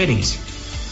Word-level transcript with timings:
referência. 0.00 0.40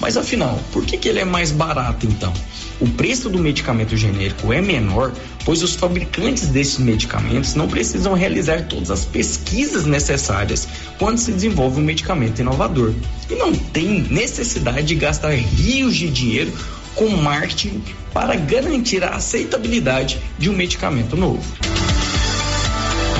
Mas 0.00 0.16
afinal, 0.16 0.60
por 0.70 0.84
que, 0.84 0.96
que 0.96 1.08
ele 1.08 1.18
é 1.18 1.24
mais 1.24 1.50
barato 1.50 2.06
então? 2.06 2.32
O 2.80 2.88
preço 2.90 3.28
do 3.28 3.38
medicamento 3.38 3.96
genérico 3.96 4.52
é 4.52 4.60
menor, 4.60 5.12
pois 5.44 5.62
os 5.62 5.74
fabricantes 5.74 6.46
desses 6.46 6.78
medicamentos 6.78 7.54
não 7.54 7.66
precisam 7.66 8.14
realizar 8.14 8.68
todas 8.68 8.92
as 8.92 9.04
pesquisas 9.04 9.84
necessárias 9.84 10.68
quando 10.98 11.18
se 11.18 11.32
desenvolve 11.32 11.80
um 11.80 11.84
medicamento 11.84 12.38
inovador. 12.38 12.92
E 13.28 13.34
não 13.34 13.52
tem 13.52 14.02
necessidade 14.02 14.86
de 14.86 14.94
gastar 14.94 15.32
rios 15.32 15.96
de 15.96 16.08
dinheiro 16.08 16.52
com 16.94 17.08
marketing 17.08 17.82
para 18.12 18.36
garantir 18.36 19.02
a 19.02 19.16
aceitabilidade 19.16 20.18
de 20.38 20.48
um 20.48 20.52
medicamento 20.52 21.16
novo 21.16 21.42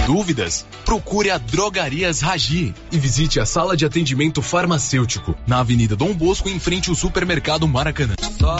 dúvidas, 0.08 0.64
procure 0.86 1.30
a 1.30 1.36
Drogarias 1.36 2.22
Ragi 2.22 2.74
e 2.90 2.98
visite 2.98 3.38
a 3.38 3.44
sala 3.44 3.76
de 3.76 3.84
atendimento 3.84 4.40
farmacêutico 4.40 5.36
na 5.46 5.60
Avenida 5.60 5.94
Dom 5.94 6.14
Bosco, 6.14 6.48
em 6.48 6.58
frente 6.58 6.88
ao 6.88 6.96
supermercado 6.96 7.68
Maracanã. 7.68 8.14
Só 8.38 8.56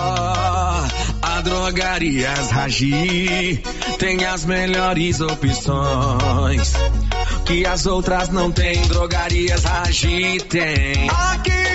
a 1.23 1.40
Drogarias 1.40 2.50
Ragi 2.50 3.62
tem 3.98 4.26
as 4.26 4.45
melhores 4.45 5.23
opções 5.23 6.74
que 7.46 7.65
as 7.65 7.87
outras 7.87 8.28
não 8.28 8.52
têm. 8.52 8.82
Drogarias 8.82 9.65
Ragi 9.65 10.40
tem. 10.51 11.09
Aqui 11.09 11.67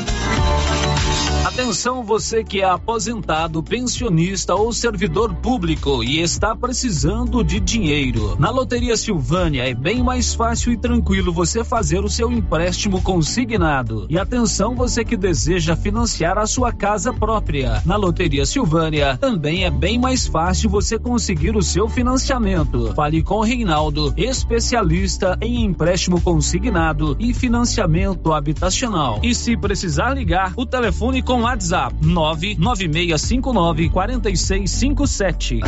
Atenção 1.43 2.03
você 2.03 2.43
que 2.43 2.61
é 2.61 2.65
aposentado, 2.65 3.63
pensionista 3.63 4.53
ou 4.53 4.71
servidor 4.71 5.33
público 5.33 6.03
e 6.03 6.21
está 6.21 6.55
precisando 6.55 7.43
de 7.43 7.59
dinheiro. 7.59 8.35
Na 8.39 8.51
Loteria 8.51 8.95
Silvânia 8.95 9.67
é 9.67 9.73
bem 9.73 10.03
mais 10.03 10.35
fácil 10.35 10.71
e 10.71 10.77
tranquilo 10.77 11.33
você 11.33 11.63
fazer 11.63 12.05
o 12.05 12.09
seu 12.09 12.31
empréstimo 12.31 13.01
consignado. 13.01 14.05
E 14.07 14.19
atenção 14.19 14.75
você 14.75 15.03
que 15.03 15.17
deseja 15.17 15.75
financiar 15.75 16.37
a 16.37 16.45
sua 16.45 16.71
casa 16.71 17.11
própria. 17.11 17.81
Na 17.87 17.95
Loteria 17.95 18.45
Silvânia 18.45 19.17
também 19.17 19.65
é 19.65 19.71
bem 19.71 19.97
mais 19.97 20.27
fácil 20.27 20.69
você 20.69 20.99
conseguir 20.99 21.55
o 21.55 21.63
seu 21.63 21.89
financiamento. 21.89 22.93
Fale 22.93 23.23
com 23.23 23.41
Reinaldo, 23.41 24.13
especialista 24.15 25.35
em 25.41 25.65
empréstimo 25.65 26.21
consignado 26.21 27.17
e 27.19 27.33
financiamento 27.33 28.31
habitacional. 28.31 29.19
E 29.23 29.33
se 29.33 29.57
precisar 29.57 30.13
ligar, 30.13 30.53
o 30.55 30.67
telefone 30.67 31.23
com 31.31 31.43
WhatsApp 31.43 31.95
99659 32.01 33.89
4657. 33.89 35.61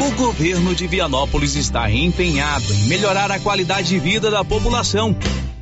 O 0.00 0.10
governo 0.16 0.74
de 0.74 0.86
Vianópolis 0.86 1.54
está 1.54 1.90
empenhado 1.90 2.64
em 2.72 2.88
melhorar 2.88 3.30
a 3.30 3.38
qualidade 3.38 3.88
de 3.88 3.98
vida 3.98 4.30
da 4.30 4.42
população 4.42 5.14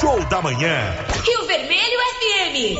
Show 0.00 0.24
da 0.26 0.40
manhã. 0.40 0.94
Rio 1.24 1.44
Vermelho 1.46 1.98
FM. 2.14 2.78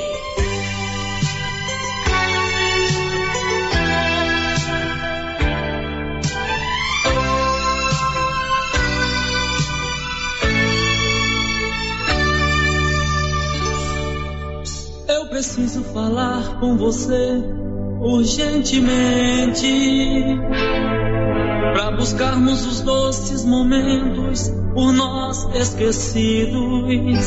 Eu 15.09 15.27
preciso 15.27 15.83
falar 15.93 16.61
com 16.61 16.77
você 16.77 17.43
urgentemente 18.00 19.67
para 21.78 21.93
buscarmos 21.93 22.67
os 22.67 22.81
doces 22.81 23.44
momentos 23.44 24.50
por 24.75 24.93
nós 24.93 25.49
esquecidos. 25.55 27.25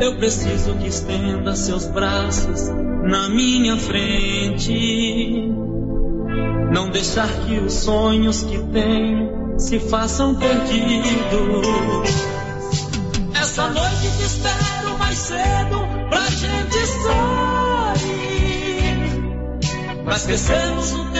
Eu 0.00 0.16
preciso 0.18 0.74
que 0.74 0.86
estenda 0.86 1.56
seus 1.56 1.84
braços 1.86 2.68
na 3.02 3.28
minha 3.28 3.76
frente. 3.76 5.48
Não 6.72 6.88
deixar 6.90 7.26
que 7.44 7.58
os 7.58 7.72
sonhos 7.72 8.44
que 8.44 8.56
tenho 8.72 9.58
se 9.58 9.80
façam 9.80 10.36
perdidos. 10.36 11.66
Essa 13.34 13.68
noite 13.68 14.16
te 14.16 14.22
espero 14.26 14.96
mais 14.96 15.18
cedo 15.18 15.80
pra 16.08 16.24
gente 16.30 16.86
sair. 16.86 18.14
Pra 20.04 20.14
esquecermos 20.14 20.92
o 20.92 21.13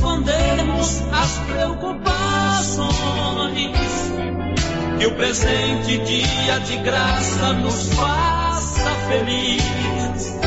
tempo, 0.00 0.06
escondermos 0.06 1.02
as 1.12 1.38
preocupações. 1.46 2.90
Que 4.98 5.06
o 5.06 5.14
presente 5.14 5.98
dia 5.98 6.58
de 6.60 6.76
graça 6.78 7.52
nos 7.54 7.94
faça 7.94 8.90
feliz. 9.08 10.38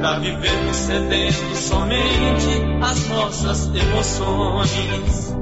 Pra 0.00 0.18
vivermos 0.18 0.76
cedendo 0.76 1.56
somente 1.56 2.62
as 2.82 3.08
nossas 3.08 3.70
emoções. 3.74 5.34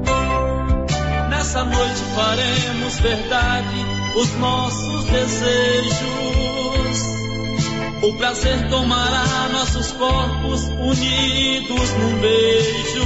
Nessa 1.30 1.64
noite 1.64 2.02
faremos 2.14 2.98
verdade 3.00 3.86
os 4.16 4.32
nossos 4.38 5.04
desejos. 5.04 6.53
O 8.04 8.12
prazer 8.12 8.68
tomará 8.68 9.48
nossos 9.50 9.92
corpos 9.92 10.64
unidos 10.64 11.90
num 11.98 12.20
beijo. 12.20 13.02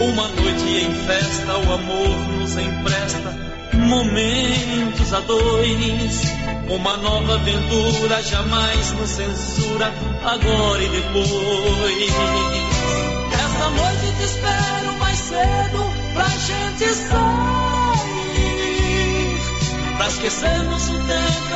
Uma 0.00 0.26
noite 0.26 0.84
em 0.84 0.92
festa, 1.06 1.56
o 1.58 1.72
amor 1.72 2.18
nos 2.40 2.56
empresta 2.56 3.32
momentos 3.72 5.14
a 5.14 5.20
dois. 5.20 6.22
Uma 6.70 6.96
nova 6.96 7.34
aventura 7.36 8.20
jamais 8.20 8.92
nos 8.94 9.10
censura, 9.10 9.94
agora 10.24 10.82
e 10.82 10.88
depois. 10.88 12.10
Essa 13.32 13.70
noite 13.70 14.12
te 14.16 14.24
espero 14.24 14.92
mais 14.98 15.18
cedo 15.18 15.92
pra 16.14 16.28
gente 16.28 16.94
sair. 16.94 18.00
Pra 19.96 20.08
esquecermos 20.08 20.88
o 20.88 20.98
tempo, 20.98 21.54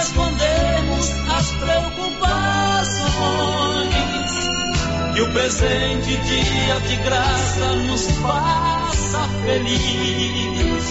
E 5.16 5.20
o 5.20 5.30
presente 5.32 6.16
dia 6.16 6.80
de 6.88 6.96
graça 6.96 7.76
nos 7.86 8.10
faça 8.18 9.28
feliz. 9.44 10.84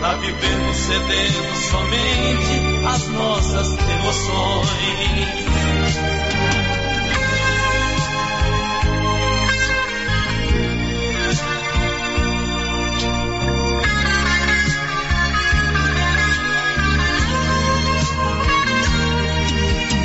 Pra 0.00 0.14
vivermos 0.16 0.76
cedendo 0.76 1.56
somente 1.70 2.86
as 2.86 3.08
nossas 3.08 3.68
emoções. 3.68 5.42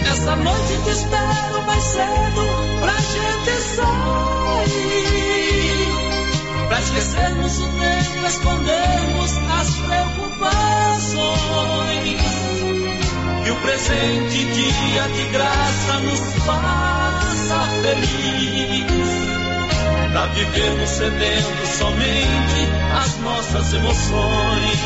Essa 0.10 0.36
noite 0.38 0.84
te 0.84 0.90
espero 0.92 1.66
mais 1.66 1.84
cedo 1.84 2.57
gente 3.08 3.62
sair. 3.62 5.08
Pra 6.68 6.80
esquecermos 6.82 7.60
o 7.60 7.68
tempo, 7.68 8.28
escondermos 8.28 9.32
as 9.60 9.70
preocupações. 9.76 10.78
E 13.46 13.52
o 13.52 13.56
presente 13.58 14.46
dia 14.46 15.08
de 15.08 15.26
graça 15.32 16.00
nos 16.02 16.20
faça 16.46 17.68
feliz. 17.82 19.28
Pra 20.12 20.26
vivermos 20.28 20.90
cedendo 20.90 21.66
somente 21.66 22.70
as 23.02 23.18
nossas 23.20 23.74
emoções. 23.74 24.80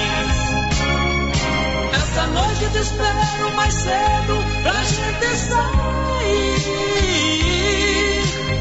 Essa 1.93 2.27
noite 2.27 2.69
te 2.71 2.77
espero 2.77 3.51
mais 3.55 3.73
cedo 3.73 4.43
pra 4.63 4.83
gente 4.83 5.37
sair. 5.37 6.81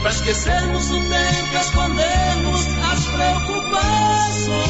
Pra 0.01 0.11
esquecermos 0.11 0.91
o 0.91 1.01
tempo, 1.01 1.57
escondermos 1.61 2.67
as 2.91 3.05
preocupações. 3.07 4.61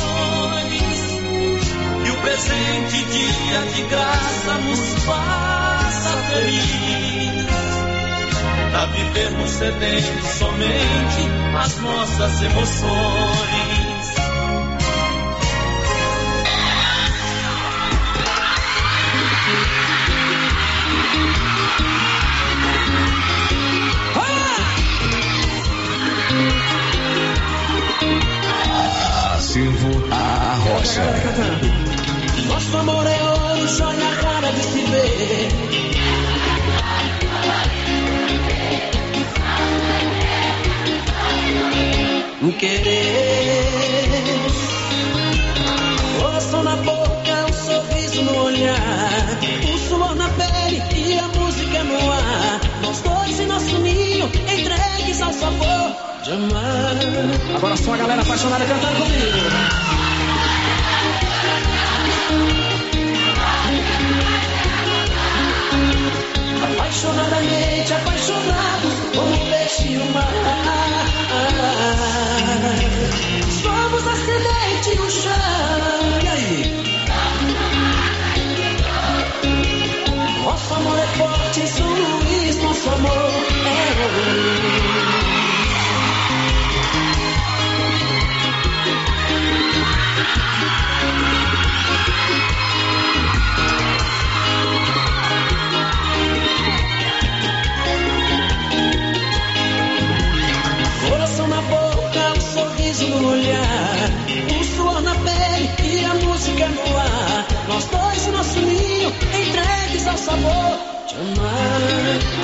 E 2.04 2.10
o 2.10 2.16
presente 2.20 3.04
dia 3.04 3.60
de 3.72 3.82
graça 3.82 4.54
nos 4.58 5.04
faça 5.04 6.16
feliz. 6.30 7.46
Pra 8.72 8.86
vivermos 8.86 9.50
cedendo 9.50 10.26
somente 10.26 11.28
as 11.56 11.76
nossas 11.78 12.42
emoções. 12.42 13.79
Silvo 29.52 29.90
a 30.12 30.54
rocha. 30.54 31.02
Nosso 32.46 32.76
amor 32.76 33.04
é 33.04 33.20
ouro, 33.20 33.66
joia 33.66 34.10
rara 34.22 34.52
de 34.52 34.62
se 34.62 34.82
ver. 34.82 35.70
Querer, 42.60 43.39
Agora 57.54 57.76
só 57.76 57.92
a 57.92 57.96
galera 57.98 58.22
apaixonada 58.22 58.64
cantando 58.64 58.96
comigo. 58.96 59.38
Apaixonadamente 66.64 67.92
apaixonados 67.92 68.94
como 69.14 69.34
um 69.34 69.50
peixe 69.50 69.88
e 69.88 69.98
o 69.98 70.04
mar. 70.12 70.32
Somos 73.62 74.06
a 74.06 74.16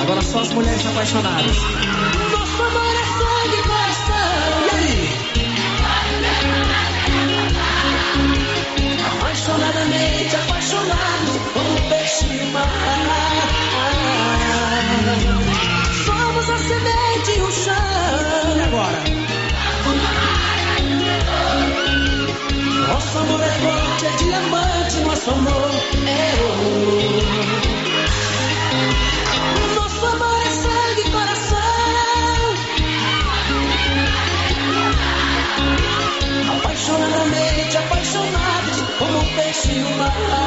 Agora 0.01 0.21
só 0.21 0.39
as 0.41 0.49
mulheres 0.49 0.85
apaixonadas. 0.85 1.57
Nosso 2.31 2.63
amor 2.63 2.95
é 2.95 3.05
sangue 3.17 3.57
e 3.57 3.63
coração. 3.63 4.65
E 4.65 4.69
aí? 4.75 5.17
Apaixonadamente 9.05 10.35
apaixonados 10.35 11.37
como 11.53 11.89
peixe 11.89 12.43
mar. 12.53 12.67
Somos 16.05 16.49
a 16.49 16.57
semente 16.57 17.31
e 17.37 17.41
o 17.41 17.51
chão. 17.51 17.73
E 18.55 18.61
agora? 18.61 19.01
Nosso 22.87 23.17
amor 23.17 23.41
é 23.41 23.49
forte, 23.49 24.05
é 24.05 24.11
diamante, 24.17 24.97
nosso 25.01 25.31
amor 25.31 25.71
é 26.07 26.43
ouro. 26.43 27.66
Oh. 40.09 40.46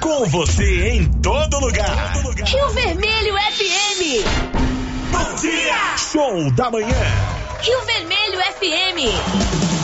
Com 0.00 0.24
você 0.26 0.90
em 0.90 1.04
todo 1.20 1.58
lugar. 1.58 2.12
Rio 2.46 2.68
Vermelho 2.68 3.34
FM. 3.34 4.24
Bom 5.10 5.34
dia! 5.34 5.96
Show 5.96 6.48
da 6.52 6.70
manhã. 6.70 6.94
Rio 7.60 7.80
Vermelho 7.86 8.38
FM. 8.38 9.83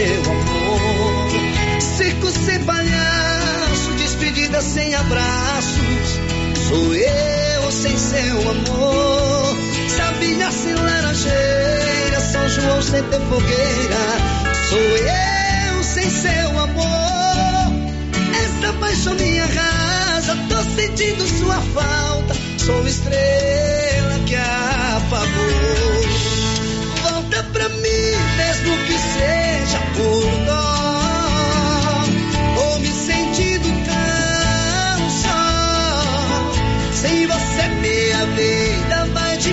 seu 0.00 0.32
amor. 0.32 1.80
Circo 1.80 2.30
sem 2.30 2.64
palhaço, 2.64 3.92
despedida 3.98 4.62
sem 4.62 4.94
abraços. 4.94 6.20
Sou 6.68 6.94
eu 6.94 7.70
sem 7.70 7.98
seu 7.98 8.50
amor. 8.50 9.56
Sabia 9.88 10.50
sem 10.50 10.74
laranjeira, 10.74 12.20
São 12.32 12.48
João 12.48 12.82
sem 12.82 13.02
ter 13.02 13.20
fogueira. 13.20 14.04
Sou 14.70 14.78
eu 14.78 15.84
sem 15.84 16.08
seu 16.08 16.58
amor. 16.58 17.74
Essa 18.42 18.72
paixão 18.80 19.14
me 19.14 19.38
arrasa, 19.38 20.36
tô 20.48 20.80
sentindo 20.80 21.26
sua 21.26 21.60
falta. 21.74 22.34
Sou 22.56 22.86
estrela 22.86 24.18
que 24.26 24.36
apagou. 24.36 26.09
Mesmo 28.62 28.76
que 28.84 28.92
seja 28.92 29.78
por 29.94 30.44
dó. 30.44 32.04
Tô 32.54 32.78
me 32.80 32.88
sentindo 32.88 33.68
tão 33.86 35.10
só. 35.10 36.52
Sem 36.92 37.26
você, 37.26 37.68
minha 37.80 38.26
vida 38.26 39.06
vai 39.14 39.36
de 39.38 39.52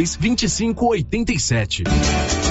2587. 0.05 2.50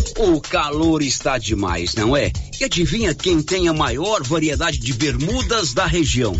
O 0.23 0.39
calor 0.39 1.01
está 1.01 1.39
demais, 1.39 1.95
não 1.95 2.15
é? 2.15 2.31
E 2.59 2.63
adivinha 2.63 3.15
quem 3.15 3.41
tem 3.41 3.67
a 3.67 3.73
maior 3.73 4.21
variedade 4.21 4.77
de 4.77 4.93
bermudas 4.93 5.73
da 5.73 5.87
região? 5.87 6.39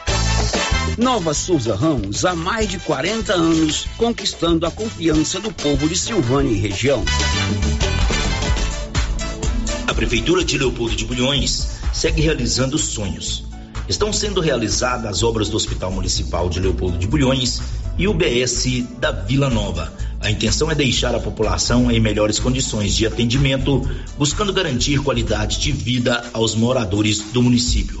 Nova 0.97 1.33
Souza 1.33 1.75
Ramos, 1.75 2.25
há 2.25 2.35
mais 2.35 2.69
de 2.69 2.77
40 2.79 3.33
anos, 3.33 3.87
conquistando 3.97 4.65
a 4.65 4.71
confiança 4.71 5.39
do 5.39 5.51
povo 5.51 5.87
de 5.87 5.97
Silvânia 5.97 6.51
e 6.51 6.59
região. 6.59 7.03
A 9.87 9.93
Prefeitura 9.93 10.43
de 10.43 10.57
Leopoldo 10.57 10.95
de 10.95 11.05
Bulhões 11.05 11.79
segue 11.93 12.21
realizando 12.21 12.77
sonhos. 12.77 13.43
Estão 13.87 14.13
sendo 14.13 14.41
realizadas 14.41 15.05
as 15.05 15.23
obras 15.23 15.49
do 15.49 15.57
Hospital 15.57 15.91
Municipal 15.91 16.49
de 16.49 16.59
Leopoldo 16.59 16.97
de 16.97 17.07
Bulhões 17.07 17.61
e 17.97 18.07
o 18.07 18.13
BS 18.13 18.83
da 18.99 19.11
Vila 19.11 19.49
Nova. 19.49 19.91
A 20.19 20.29
intenção 20.29 20.69
é 20.69 20.75
deixar 20.75 21.15
a 21.15 21.19
população 21.19 21.91
em 21.91 21.99
melhores 21.99 22.39
condições 22.39 22.95
de 22.95 23.07
atendimento, 23.07 23.81
buscando 24.17 24.53
garantir 24.53 24.99
qualidade 24.99 25.59
de 25.59 25.71
vida 25.71 26.23
aos 26.31 26.53
moradores 26.53 27.19
do 27.31 27.41
município. 27.41 28.00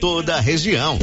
toda 0.00 0.36
a 0.36 0.40
região. 0.40 0.98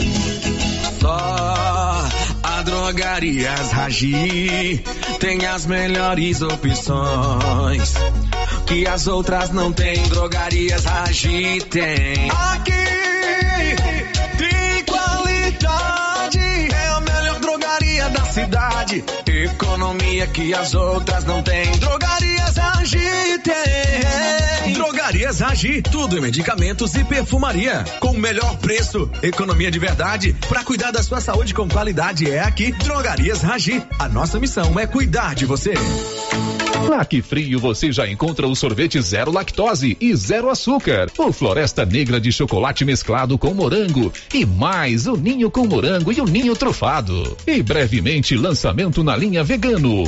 Só 0.99 2.07
a 2.43 2.61
Drogarias 2.63 3.71
Ragi 3.71 4.83
tem 5.19 5.45
as 5.45 5.65
melhores 5.65 6.41
opções 6.41 7.93
que 8.65 8.87
as 8.87 9.07
outras 9.07 9.49
não 9.49 9.71
têm. 9.71 10.01
Drogarias 10.03 10.85
Ragi 10.85 11.59
tem. 11.69 12.29
Aqui 12.29 13.00
cidade. 18.31 19.03
Economia 19.27 20.25
que 20.27 20.53
as 20.53 20.73
outras 20.73 21.25
não 21.25 21.43
têm. 21.43 21.71
Drogarias 21.77 22.57
Ragi 22.57 23.39
tem. 23.43 24.73
Drogarias 24.73 25.39
Ragi, 25.39 25.81
tudo 25.81 26.17
em 26.17 26.21
medicamentos 26.21 26.95
e 26.95 27.03
perfumaria. 27.03 27.83
Com 27.99 28.13
melhor 28.13 28.57
preço, 28.57 29.09
economia 29.21 29.69
de 29.69 29.79
verdade. 29.79 30.35
Para 30.47 30.63
cuidar 30.63 30.91
da 30.91 31.03
sua 31.03 31.19
saúde 31.19 31.53
com 31.53 31.67
qualidade 31.67 32.31
é 32.31 32.39
aqui, 32.39 32.71
Drogarias 32.71 33.41
Ragi. 33.41 33.83
A 33.99 34.07
nossa 34.07 34.39
missão 34.39 34.79
é 34.79 34.87
cuidar 34.87 35.35
de 35.35 35.45
você. 35.45 35.73
Lá 36.89 37.05
que 37.05 37.21
frio 37.21 37.59
você 37.59 37.91
já 37.91 38.07
encontra 38.07 38.47
o 38.47 38.55
sorvete 38.55 39.01
zero 39.01 39.31
lactose 39.31 39.97
e 39.99 40.15
zero 40.15 40.49
açúcar. 40.49 41.09
O 41.17 41.31
Floresta 41.31 41.85
Negra 41.85 42.19
de 42.19 42.31
chocolate 42.31 42.83
mesclado 42.83 43.37
com 43.37 43.53
morango. 43.53 44.11
E 44.33 44.45
mais 44.45 45.07
o 45.07 45.15
ninho 45.15 45.49
com 45.49 45.65
morango 45.65 46.11
e 46.11 46.19
o 46.19 46.25
ninho 46.25 46.55
trufado. 46.55 47.37
E 47.45 47.61
brevemente 47.61 48.35
lançamento 48.35 49.03
na 49.03 49.15
linha 49.15 49.43
vegano. 49.43 50.03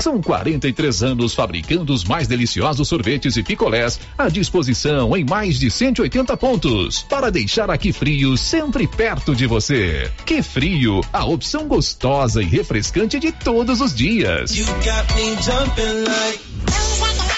São 0.00 0.20
43 0.22 1.02
anos 1.02 1.34
fabricando 1.34 1.92
os 1.92 2.04
mais 2.04 2.28
deliciosos 2.28 2.86
sorvetes 2.86 3.36
e 3.36 3.42
picolés 3.42 3.98
à 4.16 4.28
disposição 4.28 5.16
em 5.16 5.24
mais 5.24 5.58
de 5.58 5.70
180 5.70 6.36
pontos 6.36 7.02
para 7.08 7.30
deixar 7.30 7.70
aqui 7.70 7.92
frio 7.92 8.36
sempre 8.36 8.86
perto 8.86 9.34
de 9.34 9.46
você. 9.46 10.10
Que 10.24 10.40
frio, 10.42 11.00
a 11.12 11.24
opção 11.24 11.66
gostosa 11.66 12.42
e 12.42 12.46
refrescante 12.46 13.18
de 13.18 13.32
todos 13.32 13.80
os 13.80 13.94
dias. 13.94 14.52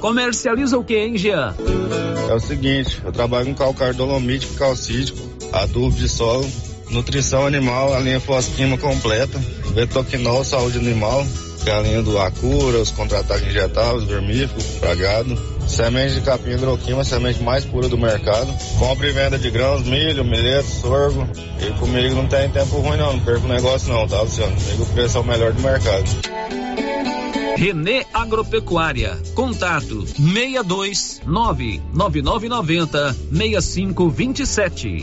Comercializa 0.00 0.78
o 0.78 0.84
que, 0.84 0.96
hein, 0.96 1.16
Jean? 1.16 1.54
É 2.28 2.34
o 2.34 2.40
seguinte, 2.40 3.00
eu 3.04 3.12
trabalho 3.12 3.46
com 3.46 3.54
calcário 3.54 3.94
dolomítico, 3.94 4.54
calcítico, 4.54 5.18
adubo 5.52 5.94
de 5.94 6.08
solo, 6.08 6.48
nutrição 6.90 7.46
animal, 7.46 7.92
a 7.94 8.00
linha 8.00 8.20
fosquima 8.20 8.78
completa, 8.78 9.38
betoquinol, 9.74 10.44
saúde 10.44 10.78
animal, 10.78 11.26
que 11.62 11.68
é 11.68 11.74
a 11.74 11.80
linha 11.80 12.02
do 12.02 12.18
Acura, 12.18 12.78
os 12.78 12.90
contra-ataques 12.90 13.46
injetáveis, 13.48 14.04
vermífugo, 14.04 14.62
pragado, 14.80 15.36
semente 15.66 16.14
de 16.14 16.20
capim 16.22 16.52
hidroquima, 16.52 17.04
semente 17.04 17.42
mais 17.42 17.64
pura 17.64 17.88
do 17.88 17.98
mercado, 17.98 18.52
compra 18.78 19.08
e 19.08 19.12
venda 19.12 19.38
de 19.38 19.50
grãos, 19.50 19.82
milho, 19.82 20.24
milheto, 20.24 20.68
sorgo, 20.68 21.28
e 21.60 21.78
comigo 21.78 22.14
não 22.14 22.26
tem 22.26 22.48
tempo 22.50 22.76
ruim 22.78 22.96
não, 22.96 23.14
não 23.14 23.20
perco 23.20 23.44
o 23.44 23.48
negócio 23.48 23.92
não, 23.92 24.06
tá 24.06 24.22
Luciano? 24.22 24.54
Comigo 24.56 24.82
o 24.82 24.86
preço 24.86 25.18
é 25.18 25.20
o 25.20 25.24
melhor 25.24 25.52
do 25.52 25.60
mercado. 25.62 26.59
Renê 27.60 28.06
Agropecuária. 28.14 29.20
Contato 29.34 30.06
62 30.06 31.20
99990 31.26 33.14
6527. 33.30 35.02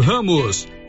Ramos, 0.00 0.66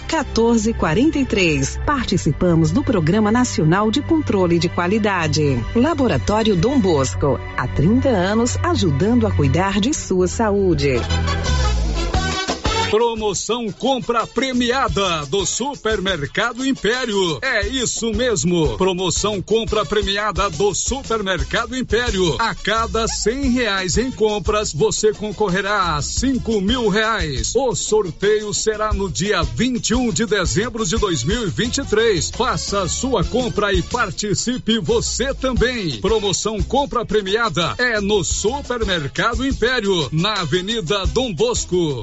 14 0.00 0.72
43. 0.74 1.80
Participamos 1.84 2.70
do 2.70 2.82
Programa 2.82 3.30
Nacional 3.30 3.90
de 3.90 4.02
Controle 4.02 4.58
de 4.58 4.68
Qualidade. 4.68 5.58
Laboratório 5.74 6.56
Dom 6.56 6.78
Bosco, 6.78 7.38
há 7.56 7.66
30 7.66 8.08
anos 8.08 8.56
ajudando 8.62 9.26
a 9.26 9.32
cuidar 9.32 9.80
de 9.80 9.94
sua 9.94 10.28
saúde. 10.28 11.00
Promoção 12.92 13.72
compra 13.72 14.26
premiada 14.26 15.24
do 15.24 15.46
Supermercado 15.46 16.62
Império. 16.62 17.38
É 17.40 17.66
isso 17.66 18.12
mesmo. 18.12 18.76
Promoção 18.76 19.40
compra 19.40 19.82
premiada 19.82 20.50
do 20.50 20.74
Supermercado 20.74 21.74
Império. 21.74 22.36
A 22.38 22.54
cada 22.54 23.08
cem 23.08 23.48
reais 23.48 23.96
em 23.96 24.10
compras, 24.10 24.74
você 24.74 25.10
concorrerá 25.10 25.96
a 25.96 26.02
cinco 26.02 26.60
mil 26.60 26.90
reais. 26.90 27.54
O 27.56 27.74
sorteio 27.74 28.52
será 28.52 28.92
no 28.92 29.10
dia 29.10 29.42
21 29.42 30.12
de 30.12 30.26
dezembro 30.26 30.84
de 30.84 30.98
2023. 30.98 32.30
Faça 32.36 32.86
sua 32.88 33.24
compra 33.24 33.72
e 33.72 33.80
participe 33.80 34.78
você 34.78 35.32
também. 35.32 35.98
Promoção 36.02 36.62
compra 36.62 37.06
premiada 37.06 37.74
é 37.78 38.02
no 38.02 38.22
Supermercado 38.22 39.46
Império, 39.46 40.10
na 40.12 40.42
Avenida 40.42 41.06
Dom 41.06 41.32
Bosco. 41.32 42.02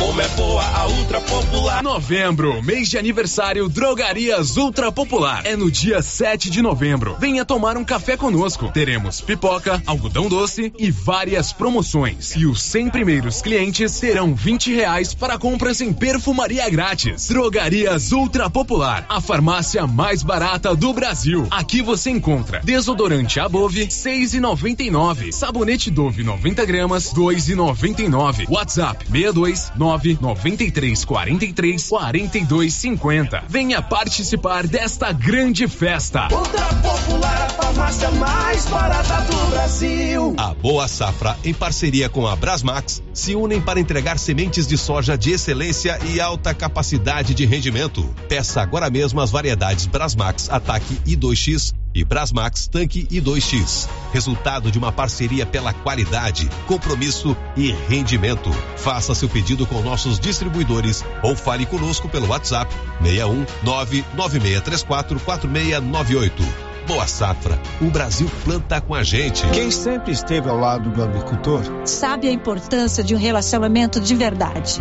Como 0.00 0.18
é 0.18 0.28
boa 0.28 0.64
a 0.64 0.86
Ultra 0.86 1.20
Popular. 1.20 1.82
Novembro, 1.82 2.62
mês 2.62 2.88
de 2.88 2.96
aniversário 2.96 3.68
Drogarias 3.68 4.56
Ultra 4.56 4.90
Popular. 4.90 5.42
É 5.44 5.54
no 5.54 5.70
dia 5.70 6.00
7 6.00 6.48
de 6.48 6.62
novembro. 6.62 7.18
Venha 7.20 7.44
tomar 7.44 7.76
um 7.76 7.84
café 7.84 8.16
conosco. 8.16 8.70
Teremos 8.72 9.20
pipoca, 9.20 9.80
algodão 9.86 10.26
doce 10.26 10.72
e 10.78 10.90
várias 10.90 11.52
promoções. 11.52 12.34
E 12.34 12.46
os 12.46 12.62
100 12.62 12.88
primeiros 12.88 13.42
clientes 13.42 14.00
terão 14.00 14.34
20 14.34 14.74
reais 14.74 15.12
para 15.12 15.38
compras 15.38 15.82
em 15.82 15.92
perfumaria 15.92 16.68
grátis. 16.70 17.28
Drogarias 17.28 18.10
Ultra 18.10 18.48
Popular, 18.48 19.04
a 19.06 19.20
farmácia 19.20 19.86
mais 19.86 20.22
barata 20.22 20.74
do 20.74 20.94
Brasil. 20.94 21.46
Aqui 21.50 21.82
você 21.82 22.08
encontra 22.08 22.62
desodorante 22.64 23.38
Above 23.38 23.86
6,99, 23.88 25.30
sabonete 25.30 25.90
Dove 25.90 26.24
90 26.24 26.64
gramas 26.64 27.12
2,99. 27.12 28.46
WhatsApp 28.48 29.04
629 29.10 29.89
9 29.90 30.18
93 30.20 31.04
43 31.04 31.88
42 31.88 32.74
50. 32.74 33.44
Venha 33.48 33.82
participar 33.82 34.64
desta 34.68 35.10
grande 35.10 35.66
festa. 35.66 36.28
Ultra 36.30 36.66
popular, 36.76 37.42
a 37.42 37.48
farmácia 37.48 38.10
mais 38.12 38.66
barata 38.66 39.20
do 39.22 39.50
Brasil. 39.50 40.34
A 40.38 40.54
Boa 40.54 40.86
Safra, 40.86 41.36
em 41.44 41.52
parceria 41.52 42.08
com 42.08 42.24
a 42.24 42.36
Brasmax, 42.36 43.02
se 43.20 43.36
unem 43.36 43.60
para 43.60 43.78
entregar 43.78 44.18
sementes 44.18 44.66
de 44.66 44.78
soja 44.78 45.16
de 45.16 45.32
excelência 45.32 45.98
e 46.06 46.18
alta 46.18 46.54
capacidade 46.54 47.34
de 47.34 47.44
rendimento. 47.44 48.02
Peça 48.30 48.62
agora 48.62 48.88
mesmo 48.88 49.20
as 49.20 49.30
variedades 49.30 49.84
Brasmax 49.84 50.48
Ataque 50.48 50.94
I2X 51.06 51.74
e 51.94 52.02
Brasmax 52.02 52.66
Tanque 52.66 53.06
I2X. 53.08 53.86
Resultado 54.10 54.70
de 54.70 54.78
uma 54.78 54.90
parceria 54.90 55.44
pela 55.44 55.74
qualidade, 55.74 56.48
compromisso 56.66 57.36
e 57.54 57.72
rendimento. 57.90 58.50
Faça 58.78 59.14
seu 59.14 59.28
pedido 59.28 59.66
com 59.66 59.82
nossos 59.82 60.18
distribuidores 60.18 61.04
ou 61.22 61.36
fale 61.36 61.66
conosco 61.66 62.08
pelo 62.08 62.28
WhatsApp 62.28 62.74
61 63.02 63.44
99634 63.62 65.20
4698. 65.20 66.69
Boa 66.90 67.06
Safra, 67.06 67.56
o 67.80 67.84
Brasil 67.84 68.28
planta 68.42 68.80
com 68.80 68.96
a 68.96 69.04
gente. 69.04 69.46
Quem 69.50 69.70
sempre 69.70 70.10
esteve 70.10 70.48
ao 70.48 70.58
lado 70.58 70.90
do 70.90 71.00
agricultor 71.00 71.62
sabe 71.84 72.26
a 72.26 72.32
importância 72.32 73.04
de 73.04 73.14
um 73.14 73.18
relacionamento 73.18 74.00
de 74.00 74.12
verdade. 74.12 74.80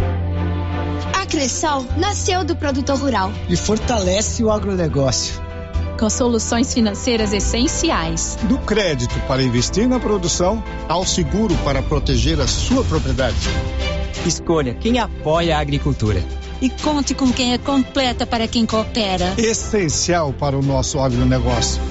A 1.13 1.23
Cressol 1.27 1.85
nasceu 1.97 2.43
do 2.43 2.55
produtor 2.55 2.97
rural 2.97 3.31
e 3.47 3.55
fortalece 3.55 4.43
o 4.43 4.49
agronegócio 4.49 5.39
com 5.99 6.09
soluções 6.09 6.73
financeiras 6.73 7.31
essenciais. 7.31 8.39
Do 8.43 8.57
crédito 8.57 9.13
para 9.27 9.43
investir 9.43 9.87
na 9.87 9.99
produção 9.99 10.63
ao 10.87 11.05
seguro 11.05 11.53
para 11.63 11.83
proteger 11.83 12.41
a 12.41 12.47
sua 12.47 12.83
propriedade. 12.85 13.37
Escolha 14.25 14.73
quem 14.73 14.97
apoia 14.97 15.57
a 15.57 15.59
agricultura. 15.59 16.23
E 16.61 16.69
conte 16.69 17.15
com 17.15 17.31
quem 17.31 17.53
é 17.53 17.57
completa 17.57 18.27
para 18.27 18.47
quem 18.47 18.65
coopera. 18.65 19.33
Essencial 19.37 20.33
para 20.33 20.57
o 20.57 20.61
nosso 20.61 20.99
agronegócio. 20.99 21.81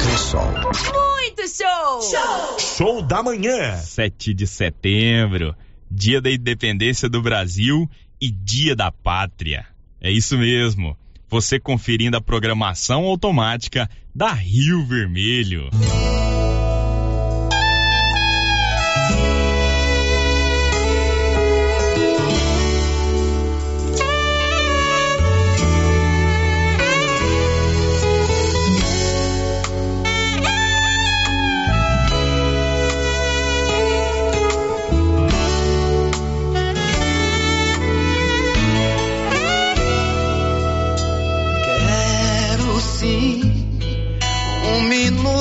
Cressol. 0.00 0.50
Muito 0.52 1.48
show! 1.48 2.02
Show! 2.02 2.58
Show 2.76 3.02
da 3.02 3.22
manhã. 3.22 3.76
7 3.76 4.34
de 4.34 4.46
setembro, 4.46 5.54
dia 5.90 6.20
da 6.20 6.30
independência 6.30 7.08
do 7.08 7.22
Brasil 7.22 7.88
e 8.20 8.30
dia 8.30 8.74
da 8.74 8.90
pátria. 8.90 9.66
É 10.00 10.10
isso 10.10 10.36
mesmo 10.36 10.96
você 11.28 11.58
conferindo 11.58 12.16
a 12.16 12.20
programação 12.20 13.04
automática 13.04 13.88
da 14.14 14.32
Rio 14.32 14.84
Vermelho. 14.84 15.70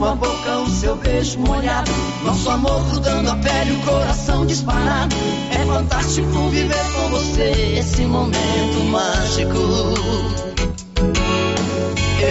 Sua 0.00 0.14
boca, 0.14 0.58
o 0.60 0.70
seu 0.70 0.96
beijo 0.96 1.38
molhado, 1.40 1.90
nosso 2.24 2.48
amor 2.48 2.82
grudando 2.84 3.32
a 3.32 3.36
pele, 3.36 3.72
o 3.72 3.80
coração 3.80 4.46
disparado. 4.46 5.14
É 5.50 5.62
fantástico 5.66 6.48
viver 6.48 6.84
com 6.94 7.10
você 7.10 7.50
esse 7.78 8.06
momento 8.06 8.82
mágico. 8.90 9.58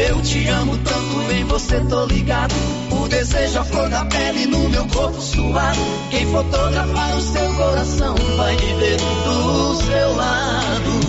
Eu 0.08 0.19
te 0.23 0.47
amo 0.47 0.77
tanto, 0.77 1.32
em 1.32 1.43
você 1.43 1.79
tô 1.82 2.05
ligado. 2.05 2.55
O 2.89 3.08
desejo, 3.08 3.60
a 3.60 3.63
flor 3.63 3.88
da 3.88 4.03
pele 4.05 4.47
no 4.47 4.67
meu 4.67 4.88
corpo 4.88 5.21
suado. 5.21 5.79
Quem 6.10 6.25
fotografar 6.25 7.17
o 7.17 7.21
seu 7.21 7.53
coração 7.53 8.15
vai 8.36 8.55
me 8.55 8.73
ver 8.79 8.97
do 8.97 9.75
seu 9.75 10.15
lado. 10.15 11.09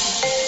Thank 0.00 0.24
you. 0.24 0.47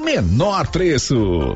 menor 0.01 0.67
preço. 0.71 1.55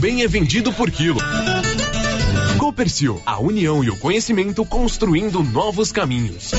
também 0.01 0.23
é 0.23 0.27
vendido 0.27 0.73
por 0.73 0.89
quilo. 0.89 1.19
Copercil, 2.57 3.21
a 3.23 3.39
união 3.39 3.83
e 3.83 3.91
o 3.91 3.97
conhecimento 3.97 4.65
construindo 4.65 5.43
novos 5.43 5.91
caminhos. 5.91 6.49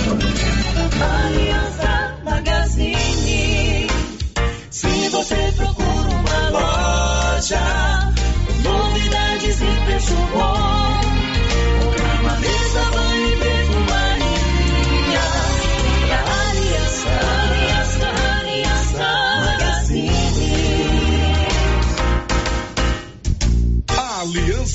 Aliança 1.27 2.19
Magazine. 2.25 3.89
Se 4.71 5.09
você 5.09 5.53
procura 5.57 6.09
uma 6.09 6.51
loja, 6.51 8.15
novidades 8.63 9.61
e 9.61 9.87
preço 9.87 10.15
bom. 10.15 10.82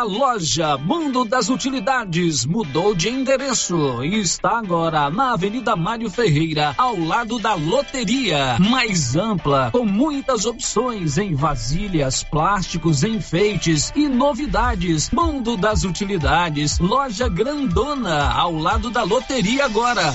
A 0.00 0.02
loja 0.02 0.78
Mundo 0.78 1.26
das 1.26 1.50
Utilidades 1.50 2.46
mudou 2.46 2.94
de 2.94 3.10
endereço 3.10 4.02
e 4.02 4.18
está 4.18 4.58
agora 4.58 5.10
na 5.10 5.34
Avenida 5.34 5.76
Mário 5.76 6.08
Ferreira, 6.08 6.74
ao 6.78 6.98
lado 6.98 7.38
da 7.38 7.52
loteria. 7.52 8.56
Mais 8.58 9.14
ampla, 9.14 9.68
com 9.70 9.84
muitas 9.84 10.46
opções 10.46 11.18
em 11.18 11.34
vasilhas, 11.34 12.22
plásticos, 12.24 13.04
enfeites 13.04 13.92
e 13.94 14.08
novidades. 14.08 15.10
Mundo 15.10 15.54
das 15.54 15.84
Utilidades, 15.84 16.78
loja 16.78 17.28
grandona, 17.28 18.32
ao 18.32 18.56
lado 18.56 18.88
da 18.88 19.02
loteria 19.02 19.66
agora. 19.66 20.14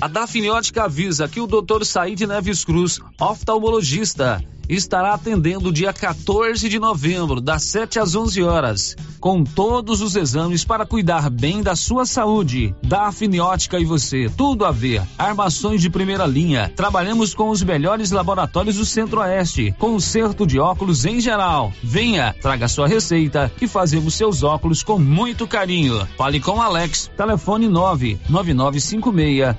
A 0.00 0.08
Dafniótica 0.08 0.84
avisa 0.84 1.28
que 1.28 1.40
o 1.40 1.46
Dr. 1.46 1.84
Said 1.84 2.26
Neves 2.26 2.64
Cruz, 2.64 2.98
oftalmologista, 3.20 4.42
estará 4.76 5.14
atendendo 5.14 5.72
dia 5.72 5.92
14 5.92 6.68
de 6.68 6.78
novembro, 6.78 7.40
das 7.40 7.64
7 7.64 7.98
às 7.98 8.14
11 8.14 8.42
horas, 8.42 8.96
com 9.18 9.42
todos 9.42 10.00
os 10.00 10.14
exames 10.14 10.64
para 10.64 10.86
cuidar 10.86 11.28
bem 11.28 11.60
da 11.60 11.74
sua 11.74 12.06
saúde. 12.06 12.72
Da 12.82 13.10
e 13.10 13.84
você, 13.84 14.30
tudo 14.36 14.64
a 14.64 14.70
ver. 14.70 15.02
Armações 15.18 15.82
de 15.82 15.90
primeira 15.90 16.24
linha. 16.26 16.72
Trabalhamos 16.74 17.34
com 17.34 17.50
os 17.50 17.62
melhores 17.62 18.12
laboratórios 18.12 18.76
do 18.76 18.86
Centro-Oeste. 18.86 19.74
Conserto 19.78 20.46
de 20.46 20.58
óculos 20.60 21.04
em 21.04 21.20
geral. 21.20 21.72
Venha, 21.82 22.34
traga 22.40 22.68
sua 22.68 22.86
receita 22.86 23.50
que 23.58 23.66
fazemos 23.66 24.14
seus 24.14 24.42
óculos 24.42 24.82
com 24.82 24.98
muito 24.98 25.46
carinho. 25.46 26.06
Fale 26.16 26.40
com 26.40 26.62
Alex. 26.62 27.10
Telefone 27.16 27.68
99956 27.68 29.58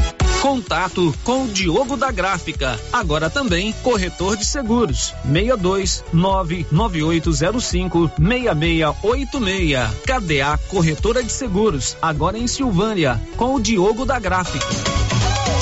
Contato 0.41 1.13
com 1.23 1.43
o 1.43 1.47
Diogo 1.47 1.95
da 1.95 2.11
Gráfica, 2.11 2.79
agora 2.91 3.29
também 3.29 3.71
corretor 3.83 4.35
de 4.35 4.43
seguros. 4.43 5.13
62 5.23 6.03
99805 6.11 8.11
6686. 8.17 10.01
KDA 10.03 10.57
Corretora 10.67 11.23
de 11.23 11.31
Seguros, 11.31 11.95
agora 12.01 12.39
em 12.39 12.47
Silvânia, 12.47 13.21
com 13.37 13.53
o 13.53 13.61
Diogo 13.61 14.03
da 14.03 14.19
Gráfica. 14.19 15.00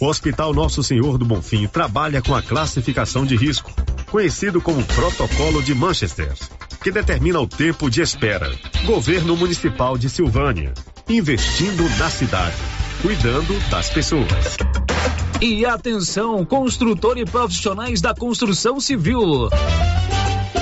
O 0.00 0.06
Hospital 0.06 0.52
Nosso 0.52 0.82
Senhor 0.82 1.18
do 1.18 1.24
Bonfim 1.24 1.66
trabalha 1.66 2.20
com 2.20 2.34
a 2.34 2.42
classificação 2.42 3.24
de 3.24 3.36
risco, 3.36 3.72
conhecido 4.10 4.60
como 4.60 4.84
Protocolo 4.84 5.62
de 5.62 5.74
Manchester 5.74 6.34
que 6.86 6.92
determina 6.92 7.40
o 7.40 7.48
tempo 7.48 7.90
de 7.90 8.00
espera. 8.00 8.48
Governo 8.84 9.36
Municipal 9.36 9.98
de 9.98 10.08
Silvânia. 10.08 10.72
Investindo 11.08 11.82
na 11.98 12.08
cidade. 12.08 12.54
Cuidando 13.02 13.58
das 13.68 13.90
pessoas. 13.90 14.56
E 15.40 15.66
atenção, 15.66 16.44
construtor 16.44 17.18
e 17.18 17.24
profissionais 17.24 18.00
da 18.00 18.14
construção 18.14 18.78
civil 18.78 19.48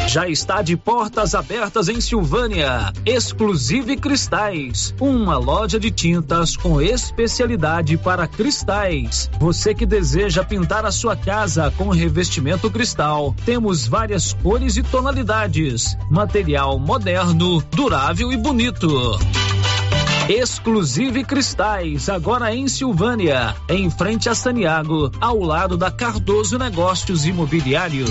já 0.09 0.29
está 0.29 0.63
de 0.63 0.77
portas 0.77 1.35
abertas 1.35 1.89
em 1.89 2.01
Silvânia. 2.01 2.93
Exclusive 3.05 3.97
Cristais, 3.97 4.95
uma 5.01 5.37
loja 5.37 5.79
de 5.79 5.91
tintas 5.91 6.57
com 6.57 6.81
especialidade 6.81 7.97
para 7.97 8.27
cristais. 8.27 9.31
Você 9.41 9.75
que 9.75 9.87
deseja 9.87 10.45
pintar 10.45 10.85
a 10.85 10.93
sua 10.93 11.17
casa 11.17 11.73
com 11.77 11.89
revestimento 11.89 12.71
cristal, 12.71 13.35
temos 13.45 13.87
várias 13.87 14.33
cores 14.33 14.77
e 14.77 14.83
tonalidades. 14.83 15.97
Material 16.11 16.79
moderno, 16.79 17.63
durável 17.73 18.33
e 18.33 18.37
bonito. 18.37 19.19
Exclusive 20.29 21.23
Cristais, 21.23 22.09
agora 22.09 22.55
em 22.55 22.67
Silvânia, 22.67 23.55
em 23.69 23.91
frente 23.91 24.27
a 24.27 24.35
Saniago, 24.35 25.13
ao 25.21 25.39
lado 25.41 25.77
da 25.77 25.91
Cardoso 25.91 26.59
Negócios 26.59 27.27
Imobiliários. 27.27 28.09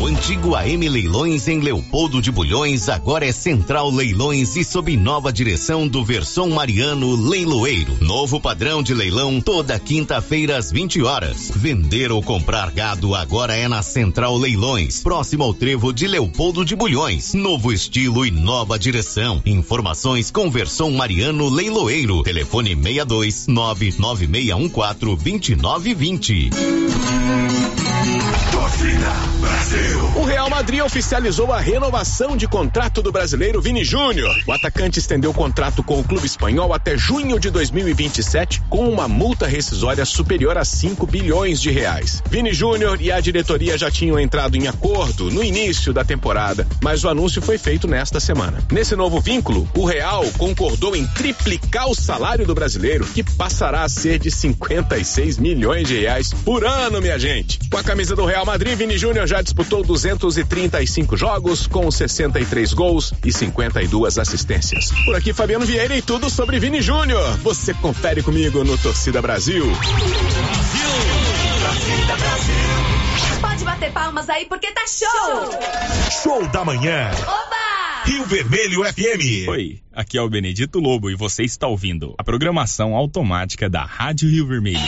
O 0.00 0.06
antigo 0.06 0.54
AM 0.54 0.88
Leilões 0.88 1.46
em 1.46 1.60
Leopoldo 1.60 2.22
de 2.22 2.32
Bulhões 2.32 2.88
agora 2.88 3.26
é 3.26 3.32
Central 3.32 3.90
Leilões 3.90 4.56
e 4.56 4.64
sob 4.64 4.96
nova 4.96 5.30
direção 5.30 5.86
do 5.86 6.02
Versão 6.02 6.48
Mariano 6.48 7.14
Leiloeiro. 7.14 7.98
Novo 8.00 8.40
padrão 8.40 8.82
de 8.82 8.94
leilão 8.94 9.42
toda 9.42 9.78
quinta-feira 9.78 10.56
às 10.56 10.72
20 10.72 11.02
horas. 11.02 11.52
Vender 11.54 12.10
ou 12.10 12.22
comprar 12.22 12.70
gado 12.70 13.14
agora 13.14 13.54
é 13.54 13.68
na 13.68 13.82
Central 13.82 14.38
Leilões, 14.38 15.02
próximo 15.02 15.44
ao 15.44 15.52
trevo 15.52 15.92
de 15.92 16.08
Leopoldo 16.08 16.64
de 16.64 16.74
Bulhões. 16.74 17.34
Novo 17.34 17.70
estilo 17.70 18.24
e 18.24 18.30
nova 18.30 18.78
direção. 18.78 19.42
Informações 19.44 20.30
com 20.30 20.50
Versão 20.50 20.90
Mariano 20.90 21.09
Leiloeiro. 21.48 22.22
Telefone 22.22 22.74
62 22.74 23.46
99614 23.48 25.16
2920. 25.16 26.50
Torcida 28.52 29.14
Brasil. 29.40 29.79
Madrid 30.50 30.80
oficializou 30.80 31.52
a 31.52 31.60
renovação 31.60 32.36
de 32.36 32.48
contrato 32.48 33.00
do 33.00 33.12
brasileiro 33.12 33.62
Vini 33.62 33.84
Júnior. 33.84 34.36
O 34.48 34.52
atacante 34.52 34.98
estendeu 34.98 35.30
o 35.30 35.34
contrato 35.34 35.80
com 35.80 36.00
o 36.00 36.04
clube 36.04 36.26
espanhol 36.26 36.74
até 36.74 36.98
junho 36.98 37.38
de 37.38 37.50
2027, 37.50 38.60
com 38.68 38.88
uma 38.88 39.06
multa 39.06 39.46
rescisória 39.46 40.04
superior 40.04 40.58
a 40.58 40.64
5 40.64 41.06
bilhões 41.06 41.60
de 41.60 41.70
reais. 41.70 42.20
Vini 42.28 42.52
Júnior 42.52 43.00
e 43.00 43.12
a 43.12 43.20
diretoria 43.20 43.78
já 43.78 43.92
tinham 43.92 44.18
entrado 44.18 44.56
em 44.56 44.66
acordo 44.66 45.30
no 45.30 45.44
início 45.44 45.92
da 45.92 46.04
temporada, 46.04 46.66
mas 46.82 47.04
o 47.04 47.08
anúncio 47.08 47.40
foi 47.40 47.56
feito 47.56 47.86
nesta 47.86 48.18
semana. 48.18 48.58
Nesse 48.72 48.96
novo 48.96 49.20
vínculo, 49.20 49.70
o 49.76 49.84
Real 49.84 50.24
concordou 50.36 50.96
em 50.96 51.06
triplicar 51.06 51.88
o 51.88 51.94
salário 51.94 52.44
do 52.44 52.56
brasileiro, 52.56 53.06
que 53.06 53.22
passará 53.22 53.84
a 53.84 53.88
ser 53.88 54.18
de 54.18 54.32
56 54.32 55.38
milhões 55.38 55.86
de 55.86 56.00
reais 56.00 56.34
por 56.44 56.64
ano, 56.64 57.00
minha 57.00 57.20
gente. 57.20 57.60
Com 57.70 57.78
a 57.78 57.84
camisa 57.84 58.16
do 58.16 58.24
Real 58.24 58.44
Madrid, 58.44 58.76
Vini 58.76 58.98
Júnior 58.98 59.28
já 59.28 59.40
disputou 59.40 59.84
235 60.44 61.16
jogos, 61.16 61.66
com 61.66 61.90
63 61.90 62.72
gols 62.72 63.12
e 63.24 63.32
52 63.32 64.18
assistências. 64.18 64.90
Por 65.04 65.14
aqui, 65.14 65.32
Fabiano 65.32 65.66
Vieira 65.66 65.96
e 65.96 66.02
tudo 66.02 66.30
sobre 66.30 66.58
Vini 66.58 66.80
Júnior. 66.80 67.36
Você 67.38 67.74
confere 67.74 68.22
comigo 68.22 68.64
no 68.64 68.76
Torcida 68.78 69.20
Brasil. 69.20 69.64
Torcida 71.60 72.16
Brasil. 72.16 73.40
Pode 73.40 73.64
bater 73.64 73.92
palmas 73.92 74.28
aí 74.28 74.46
porque 74.46 74.72
tá 74.72 74.82
show! 74.86 75.50
Show 76.22 76.48
da 76.48 76.64
manhã. 76.64 77.10
Oba! 77.22 77.60
Rio 78.04 78.24
Vermelho 78.24 78.82
FM. 78.84 79.48
Oi, 79.48 79.80
aqui 79.92 80.16
é 80.16 80.22
o 80.22 80.28
Benedito 80.28 80.78
Lobo 80.78 81.10
e 81.10 81.14
você 81.14 81.42
está 81.42 81.66
ouvindo 81.66 82.14
a 82.18 82.24
programação 82.24 82.94
automática 82.94 83.68
da 83.68 83.84
Rádio 83.84 84.30
Rio 84.30 84.46
Vermelho. 84.46 84.80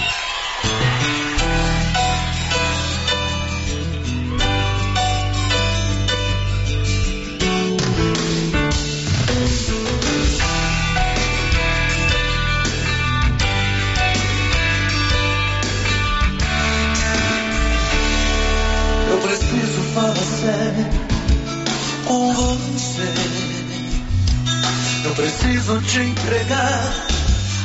Te 25.93 26.01
entregar 26.01 27.07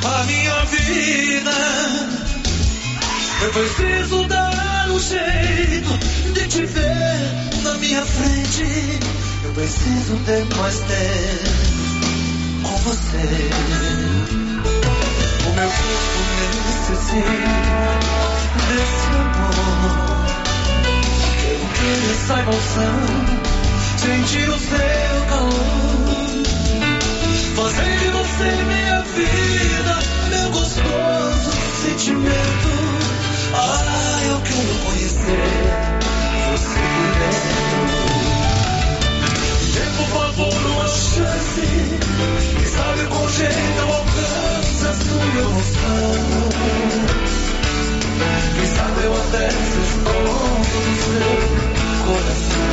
a 0.04 0.24
minha 0.24 0.64
vida. 0.66 1.50
Eu 3.40 3.50
preciso 3.52 4.28
dar 4.28 4.86
um 4.90 4.98
jeito 4.98 5.98
de 6.34 6.46
te 6.46 6.66
ver 6.66 7.62
na 7.62 7.72
minha 7.78 8.04
frente. 8.04 9.00
Eu 9.44 9.52
preciso 9.54 10.14
ter 10.26 10.44
mais 10.56 10.78
tempo 10.80 11.48
com 12.64 12.76
você. 12.76 13.50
O 15.46 15.52
meu 15.54 15.70
corpo 15.70 16.18
necessita 16.66 17.32
desse 18.68 19.08
amor. 19.16 20.26
Quero 21.40 21.66
ter 21.78 22.10
essa 22.12 22.40
emoção, 22.40 22.98
sentir 23.96 24.50
o 24.50 24.58
seu 24.58 25.26
calor. 25.30 26.07
Meu 30.30 30.50
gostoso 30.50 31.50
sentimento. 31.82 32.70
Ah, 33.52 34.20
eu 34.28 34.40
quero 34.42 34.74
conhecer 34.84 35.98
você. 36.52 36.78
Dê 39.74 39.84
por 39.96 40.06
favor 40.06 40.54
uma 40.54 40.86
chance, 40.86 41.66
quem 42.54 42.66
sabe 42.66 43.06
com 43.08 43.28
jeito 43.28 43.78
eu 43.78 43.88
alcanço 43.92 44.86
a 44.86 44.94
sua 44.94 45.24
emoção. 45.40 46.14
Quem 48.54 48.66
sabe 48.66 49.02
eu 49.02 49.14
até 49.16 49.50
seja 49.50 49.98
dono 50.04 50.62
do 50.62 50.92
seu 51.02 51.34
coração. 52.06 52.68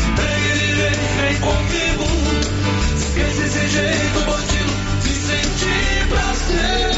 De 0.00 0.10
vez, 0.20 0.98
vem 1.16 1.36
comigo. 1.40 1.89
Jeito 3.70 4.20
bandido 4.26 4.74
de 5.00 5.14
sentir 5.14 6.08
prazer. 6.08 6.90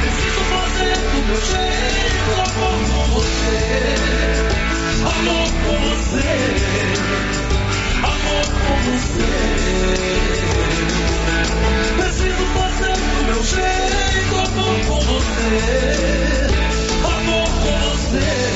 Preciso 0.00 0.42
fazer 0.50 0.96
do 1.12 1.18
meu 1.26 1.40
jeito 1.42 2.32
amor 2.40 2.78
com 2.88 3.04
você. 3.12 3.60
Amor 5.04 5.48
com 5.62 5.76
você. 5.90 6.32
Amor 8.02 8.46
com 8.62 8.76
você. 8.88 9.32
Preciso 11.98 12.44
fazer 12.54 12.96
do 12.96 13.20
meu 13.26 13.42
jeito 13.44 14.34
amor 14.38 14.76
com 14.86 15.00
você. 15.00 15.52
Amor 17.04 17.48
com 17.60 17.74
você. 17.90 18.51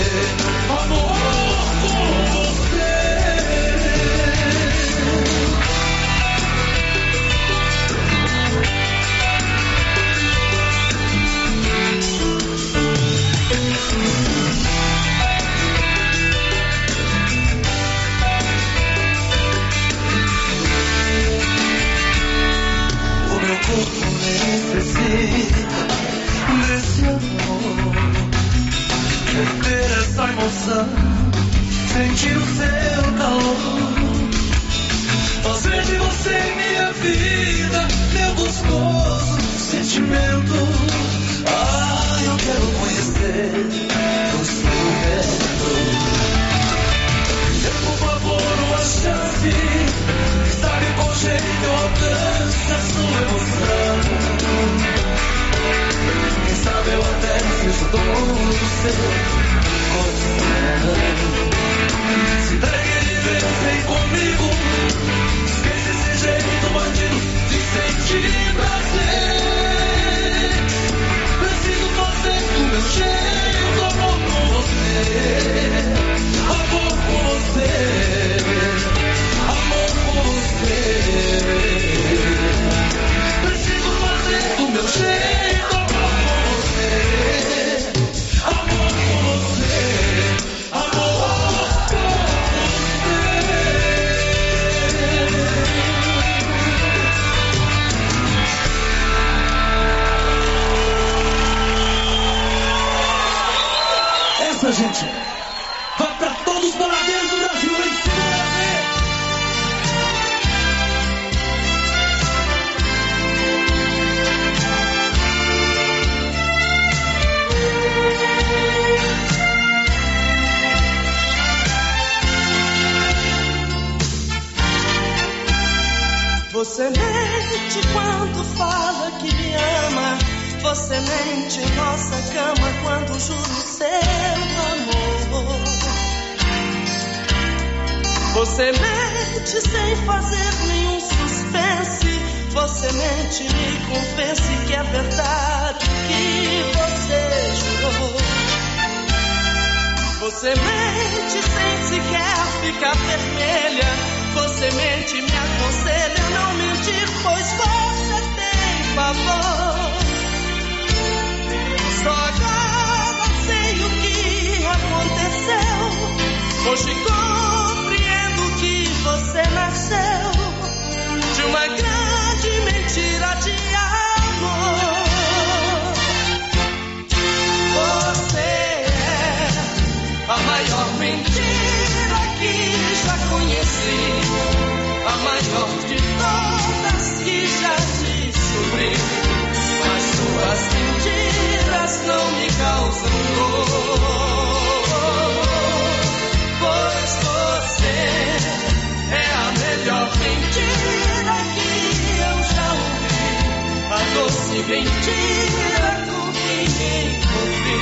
Mentira 204.68 206.04
com 206.06 206.32
que 206.32 206.58
me 206.78 206.90
envolvi. 207.14 207.78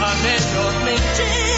A 0.00 0.14
melhor 0.22 0.74
mentira 0.84 1.53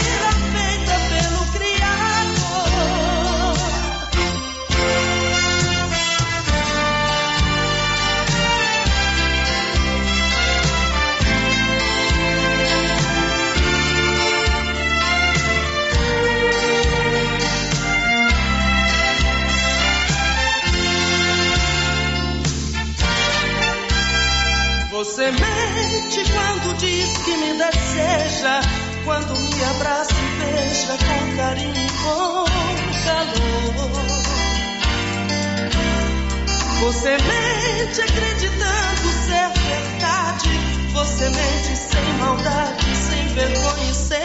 Você 36.87 37.09
mente 37.17 38.01
acreditando 38.01 39.11
ser 39.25 39.49
verdade, 39.59 40.49
você 40.93 41.27
mente 41.27 41.75
sem 41.75 42.13
maldade, 42.17 42.95
sem 42.95 43.27
vergonha 43.27 43.91
e 43.91 43.93
sem 43.93 44.21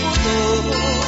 pudor. 0.00 1.04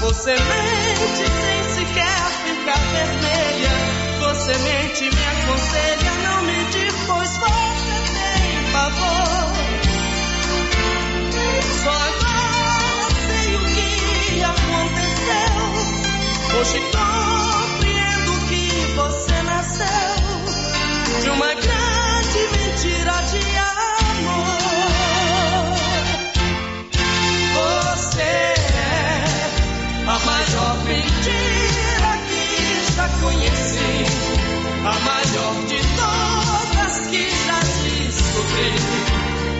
Você 0.00 0.32
mente 0.32 1.24
sem 1.40 1.62
sequer 1.76 2.26
ficar 2.42 2.80
vermelha. 2.90 3.70
Você 4.18 4.58
mente, 4.58 5.04
me 5.04 5.24
aconselha 5.24 6.12
não 6.24 6.42
mentir, 6.42 6.92
pois 7.06 7.30
você 7.30 7.46
tem 8.10 8.72
pavor. 8.72 9.54
Só 11.84 11.92
agora 11.92 13.14
sei 13.28 13.54
o 13.54 13.60
que 13.60 14.42
aconteceu. 14.42 15.54
Hoje 16.58 16.80
você 16.80 17.65
de 21.22 21.30
uma 21.30 21.54
grande 21.54 22.38
mentira 22.52 23.12
de 23.30 23.42
amor. 23.58 24.56
Você 27.54 28.22
é 28.22 28.54
a 30.06 30.18
maior 30.18 30.76
mentira 30.84 32.12
que 32.28 32.44
já 32.94 33.08
conheci, 33.20 33.94
a 34.84 34.94
maior 35.00 35.54
de 35.66 35.80
todas 35.96 36.94
que 37.10 37.24
já 37.46 37.60
descobri. 37.82 38.72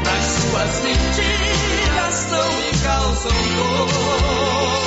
Mas 0.04 0.24
suas 0.24 0.74
mentiras 0.82 2.16
não 2.30 2.48
me 2.56 2.70
causam 2.82 3.36
dor, 3.56 4.85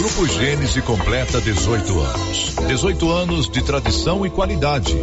Grupo 0.00 0.26
Gênese 0.26 0.80
completa 0.80 1.42
18 1.42 2.00
anos. 2.00 2.54
18 2.66 3.10
anos 3.12 3.50
de 3.50 3.62
tradição 3.62 4.24
e 4.24 4.30
qualidade. 4.30 4.96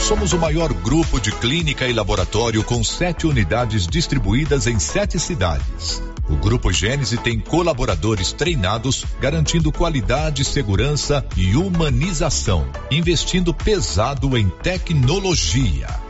Somos 0.00 0.32
o 0.32 0.38
maior 0.38 0.72
grupo 0.72 1.20
de 1.20 1.30
clínica 1.30 1.86
e 1.86 1.92
laboratório 1.92 2.64
com 2.64 2.82
sete 2.82 3.26
unidades 3.26 3.86
distribuídas 3.86 4.66
em 4.66 4.78
sete 4.78 5.18
cidades. 5.18 6.02
O 6.26 6.36
Grupo 6.36 6.72
Gênese 6.72 7.18
tem 7.18 7.38
colaboradores 7.38 8.32
treinados, 8.32 9.04
garantindo 9.20 9.70
qualidade, 9.70 10.42
segurança 10.42 11.22
e 11.36 11.54
humanização, 11.54 12.66
investindo 12.90 13.52
pesado 13.52 14.38
em 14.38 14.48
tecnologia 14.48 16.09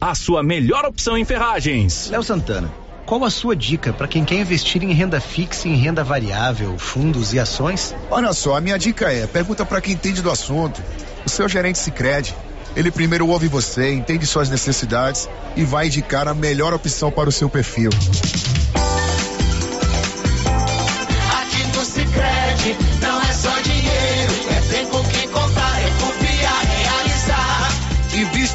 a 0.00 0.14
sua 0.14 0.42
melhor 0.42 0.84
opção 0.84 1.16
em 1.16 1.24
ferragens. 1.24 2.08
Léo 2.10 2.22
Santana. 2.22 2.72
Qual 3.06 3.24
a 3.24 3.30
sua 3.30 3.54
dica 3.54 3.92
para 3.92 4.08
quem 4.08 4.24
quer 4.24 4.34
investir 4.34 4.82
em 4.82 4.92
renda 4.92 5.20
fixa, 5.20 5.68
em 5.68 5.76
renda 5.76 6.02
variável, 6.02 6.76
fundos 6.76 7.32
e 7.32 7.38
ações? 7.38 7.94
Olha 8.10 8.32
só, 8.32 8.56
a 8.56 8.60
minha 8.60 8.76
dica 8.76 9.12
é: 9.12 9.26
pergunta 9.26 9.64
para 9.64 9.80
quem 9.80 9.94
entende 9.94 10.20
do 10.20 10.30
assunto. 10.30 10.82
O 11.24 11.30
seu 11.30 11.48
gerente 11.48 11.78
se 11.78 11.92
crede. 11.92 12.34
Ele 12.74 12.90
primeiro 12.90 13.28
ouve 13.28 13.48
você, 13.48 13.92
entende 13.92 14.26
suas 14.26 14.50
necessidades 14.50 15.28
e 15.56 15.64
vai 15.64 15.86
indicar 15.86 16.28
a 16.28 16.34
melhor 16.34 16.74
opção 16.74 17.10
para 17.10 17.28
o 17.28 17.32
seu 17.32 17.48
perfil. 17.48 17.90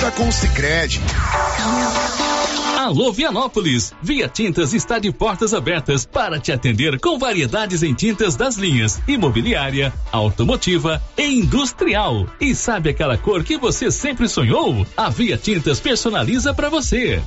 Com 0.10 0.28
o 0.28 0.32
Cicred. 0.32 1.00
Alô 2.82 3.14
Vianópolis, 3.14 3.94
Via 4.02 4.28
Tintas 4.28 4.74
está 4.74 4.98
de 4.98 5.12
portas 5.12 5.54
abertas 5.54 6.04
para 6.04 6.40
te 6.40 6.52
atender 6.52 7.00
com 7.00 7.20
variedades 7.20 7.84
em 7.84 7.94
tintas 7.94 8.36
das 8.36 8.58
linhas 8.58 9.00
imobiliária, 9.08 9.94
automotiva 10.12 11.00
e 11.16 11.28
industrial. 11.28 12.26
E 12.40 12.56
sabe 12.56 12.90
aquela 12.90 13.20
cor 13.20 13.44
que 13.44 13.56
você 13.56 13.92
sempre 13.92 14.28
sonhou? 14.28 14.84
A 14.98 15.10
Via 15.10 15.38
Tintas 15.38 15.80
personaliza 15.80 16.56
para 16.56 16.70
você. 16.70 17.22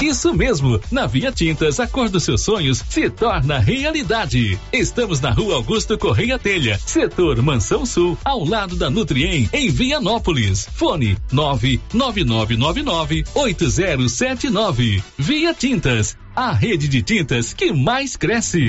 Isso 0.00 0.32
mesmo, 0.32 0.80
na 0.92 1.06
Via 1.06 1.32
Tintas 1.32 1.80
a 1.80 1.88
cor 1.88 2.08
dos 2.08 2.22
seus 2.22 2.42
sonhos 2.42 2.84
se 2.88 3.10
torna 3.10 3.58
realidade. 3.58 4.56
Estamos 4.72 5.20
na 5.20 5.30
Rua 5.30 5.56
Augusto 5.56 5.98
Correia 5.98 6.38
Telha, 6.38 6.78
setor 6.78 7.42
Mansão 7.42 7.84
Sul, 7.84 8.16
ao 8.24 8.44
lado 8.44 8.76
da 8.76 8.88
Nutrien, 8.88 9.50
em 9.52 9.70
Vianópolis. 9.70 10.68
Fone 10.72 11.16
99999 11.32 13.24
8079 13.34 14.83
Via 15.18 15.54
Tintas, 15.54 16.16
a 16.34 16.52
rede 16.52 16.88
de 16.88 17.02
tintas 17.02 17.52
que 17.52 17.72
mais 17.72 18.16
cresce. 18.16 18.68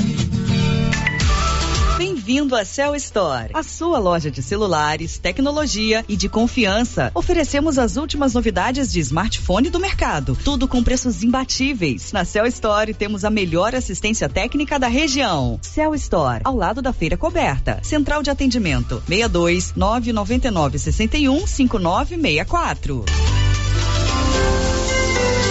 Bem-vindo 2.31 2.55
à 2.55 2.63
Cell 2.63 2.95
Store, 2.95 3.49
a 3.53 3.61
sua 3.61 3.99
loja 3.99 4.31
de 4.31 4.41
celulares, 4.41 5.17
tecnologia 5.17 6.05
e 6.07 6.15
de 6.15 6.29
confiança. 6.29 7.11
Oferecemos 7.13 7.77
as 7.77 7.97
últimas 7.97 8.33
novidades 8.33 8.89
de 8.89 9.01
smartphone 9.01 9.69
do 9.69 9.81
mercado, 9.81 10.37
tudo 10.41 10.65
com 10.65 10.81
preços 10.81 11.23
imbatíveis. 11.23 12.13
Na 12.13 12.23
Cell 12.23 12.45
Store 12.45 12.93
temos 12.93 13.25
a 13.25 13.29
melhor 13.29 13.75
assistência 13.75 14.29
técnica 14.29 14.79
da 14.79 14.87
região. 14.87 15.59
Cell 15.61 15.93
Store, 15.95 16.39
ao 16.45 16.55
lado 16.55 16.81
da 16.81 16.93
feira 16.93 17.17
coberta. 17.17 17.81
Central 17.83 18.23
de 18.23 18.29
atendimento: 18.29 19.03
62 19.05 19.73
999 19.75 20.79
61 20.79 21.45
5964. 21.45 23.03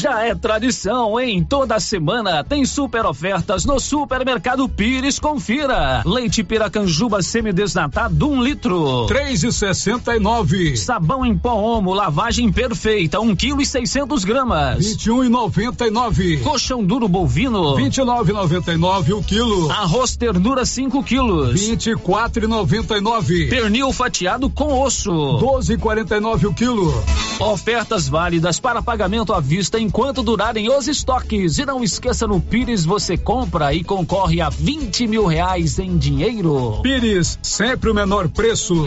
Já 0.00 0.24
é 0.24 0.32
tradição, 0.32 1.18
em 1.18 1.42
toda 1.42 1.80
semana 1.80 2.44
tem 2.44 2.64
super 2.64 3.04
ofertas 3.04 3.64
no 3.64 3.80
Supermercado 3.80 4.68
Pires. 4.68 5.18
Confira. 5.18 6.02
Leite 6.06 6.44
Piracanjuba 6.44 7.20
semidesnatado, 7.20 8.30
um 8.30 8.40
litro. 8.40 9.06
Três 9.06 9.42
e 9.42 9.50
sessenta 9.50 10.14
e 10.14 10.20
nove. 10.20 10.76
Sabão 10.76 11.26
em 11.26 11.36
pó 11.36 11.54
Omo, 11.54 11.92
lavagem 11.92 12.52
perfeita, 12.52 13.18
um 13.18 13.34
quilo 13.34 13.60
e 13.60 13.66
seiscentos 13.66 14.24
gramas. 14.24 14.86
Vinte 14.86 15.06
e 15.06 15.10
um 15.10 15.24
e 15.24 15.28
noventa 15.28 15.84
e 15.84 15.90
nove. 15.90 16.36
Colchão 16.38 16.84
duro 16.84 17.08
bovino. 17.08 17.74
Vinte 17.74 17.98
e 17.98 18.04
nove 18.04 18.30
e 18.30 18.34
noventa 18.34 18.72
e 18.72 18.76
nove 18.76 19.12
o 19.12 19.20
quilo. 19.20 19.68
Arroz 19.68 20.14
ternura 20.14 20.64
cinco 20.64 21.02
quilos. 21.02 21.60
Vinte 21.60 21.90
e 21.90 21.96
quatro 21.96 22.44
e 22.44 22.46
noventa 22.46 22.96
e 22.96 23.00
nove. 23.00 23.48
Pernil 23.48 23.92
fatiado 23.92 24.48
com 24.48 24.80
osso. 24.80 25.10
Doze 25.38 25.72
e 25.72 25.76
quarenta 25.76 26.16
e 26.16 26.20
nove 26.20 26.46
o 26.46 26.54
quilo. 26.54 26.94
Ofertas 27.40 28.08
válidas 28.08 28.60
para 28.60 28.80
pagamento 28.80 29.32
à 29.32 29.40
vista 29.40 29.78
enquanto 29.88 30.22
durarem 30.22 30.68
os 30.68 30.86
estoques. 30.86 31.58
E 31.58 31.64
não 31.64 31.82
esqueça, 31.82 32.26
no 32.26 32.40
Pires 32.40 32.84
você 32.84 33.16
compra 33.16 33.72
e 33.72 33.82
concorre 33.82 34.40
a 34.40 34.50
20 34.50 35.06
mil 35.06 35.24
reais 35.24 35.78
em 35.78 35.96
dinheiro. 35.96 36.80
Pires, 36.82 37.38
sempre 37.42 37.90
o 37.90 37.94
menor 37.94 38.28
preço. 38.28 38.86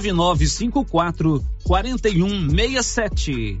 9954 0.00 1.42
4167. 1.66 3.60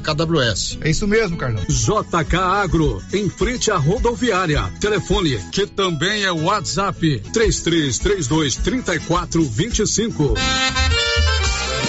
KWS. 0.00 0.78
É 0.80 0.90
isso 0.90 1.06
mesmo, 1.06 1.36
Carlão. 1.36 1.64
JK 1.68 2.36
Agro, 2.36 3.02
em 3.12 3.28
frente 3.28 3.70
à 3.70 3.76
rodoviária. 3.76 4.62
Telefone, 4.80 5.38
que 5.52 5.66
também 5.66 6.24
é 6.24 6.32
WhatsApp, 6.32 7.20
3332 7.32 8.56
3425. 8.56 10.34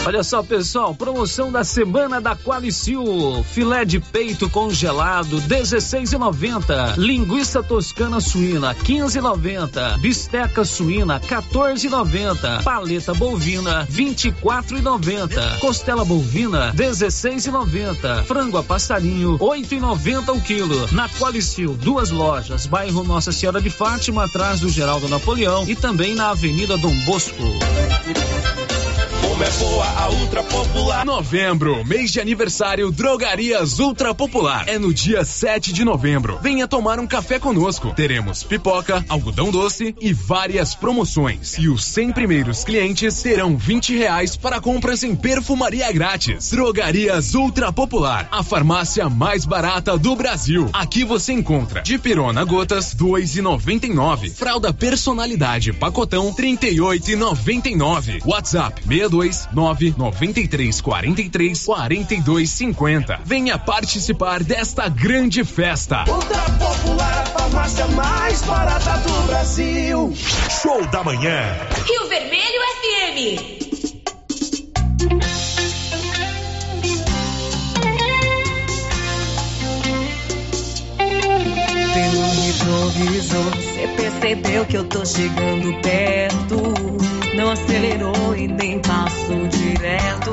Olha 0.06 0.24
só, 0.24 0.41
pessoal, 0.41 0.95
promoção 0.95 1.52
da 1.52 1.64
semana 1.64 2.22
da 2.22 2.36
Qualicil. 2.36 3.43
Filé 3.43 3.84
de 3.84 4.00
peito 4.00 4.50
congelado, 4.50 5.41
16,90. 5.41 6.95
Linguiça 6.97 7.62
toscana 7.62 8.20
suína, 8.20 8.74
15,90. 8.74 10.00
Bisteca 10.00 10.64
suína, 10.64 11.20
14,90. 11.20 12.64
Paleta 12.64 13.14
bovina, 13.14 13.86
24,90. 13.88 15.60
Costela 15.60 16.06
bovina, 16.06 16.74
16,90. 16.74 18.24
Frango 18.24 18.58
a 18.58 18.64
passarinho, 18.64 19.38
8,90 19.38 20.36
o 20.36 20.41
quilo. 20.41 20.88
Na 20.93 21.10
Qualicil, 21.10 21.76
duas 21.76 22.10
lojas, 22.10 22.66
bairro 22.66 23.04
Nossa 23.04 23.32
Senhora 23.32 23.62
de 23.62 23.70
Fátima, 23.70 24.24
atrás 24.24 24.62
do 24.62 24.70
Geraldo 24.70 25.10
Napoleão 25.10 25.68
e 25.68 25.76
também 25.76 26.16
na 26.16 26.30
Avenida 26.30 26.78
Dom 26.78 26.95
Bosco. 27.06 27.43
Como 29.40 29.50
é 29.50 29.54
boa 29.54 29.86
a 29.86 30.10
Ultra 30.10 30.44
Popular. 30.44 31.06
Novembro, 31.06 31.86
mês 31.86 32.12
de 32.12 32.20
aniversário 32.20 32.92
Drogarias 32.92 33.80
Ultra 33.80 34.14
Popular. 34.14 34.68
É 34.68 34.78
no 34.78 34.94
dia 34.94 35.24
7 35.24 35.72
de 35.72 35.86
novembro. 35.86 36.38
Venha 36.42 36.68
tomar 36.68 37.00
um 37.00 37.08
café 37.08 37.40
conosco. 37.40 37.94
Teremos 37.94 38.44
pipoca, 38.44 39.02
algodão 39.08 39.50
doce 39.50 39.96
e 40.02 40.12
várias 40.12 40.76
promoções. 40.76 41.58
E 41.58 41.70
os 41.70 41.86
100 41.86 42.12
primeiros 42.12 42.66
clientes 42.66 43.22
terão 43.22 43.56
20 43.56 43.96
reais 43.96 44.36
para 44.36 44.60
compras 44.60 45.04
em 45.04 45.16
perfumaria 45.16 45.90
grátis. 45.90 46.50
Drogarias 46.52 47.34
Ultra 47.34 47.72
Popular, 47.72 48.28
a 48.34 48.44
farmácia 48.44 49.10
mais 49.10 49.46
barata 49.46 49.98
do 49.98 50.18
Brasil. 50.18 50.70
Aqui 50.74 51.06
você 51.06 51.32
encontra 51.32 51.82
Dipirona 51.82 52.44
Gotas 52.44 52.94
2,99. 52.94 54.34
Fralda 54.34 54.74
Personalidade 54.74 55.72
Pacotão 55.72 56.34
38,99. 56.34 58.20
WhatsApp 58.26 58.82
62 58.86 59.28
993 59.51 60.82
43 60.82 61.65
42 61.65 62.49
50. 62.49 63.19
Venha 63.23 63.57
participar 63.57 64.43
desta 64.43 64.89
grande 64.89 65.43
festa. 65.43 66.05
Ultra 66.07 66.41
Popular, 66.57 67.19
a 67.19 67.25
farmácia 67.25 67.88
mais 67.88 68.41
barata 68.41 68.97
do 68.97 69.27
Brasil. 69.27 70.13
Show 70.61 70.86
da 70.88 71.03
manhã. 71.03 71.57
Rio 71.86 72.07
Vermelho 72.07 72.59
FM. 72.82 73.59
Pelo 81.93 82.21
retrovisor, 82.45 83.51
você 83.55 83.88
percebeu 83.95 84.65
que 84.65 84.77
eu 84.77 84.84
tô 84.86 85.05
chegando 85.05 85.82
perto. 85.82 87.18
Não 87.36 87.51
acelerou 87.51 88.36
e 88.36 88.47
nem 88.47 88.80
passou 88.80 89.47
direto. 89.47 90.32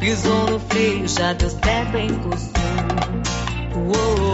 Pisou 0.00 0.50
no 0.50 0.60
freio, 0.60 1.08
já 1.08 1.32
deu 1.32 1.50
certo, 1.50 1.96
encostou. 1.96 2.62
Uou, 3.74 4.25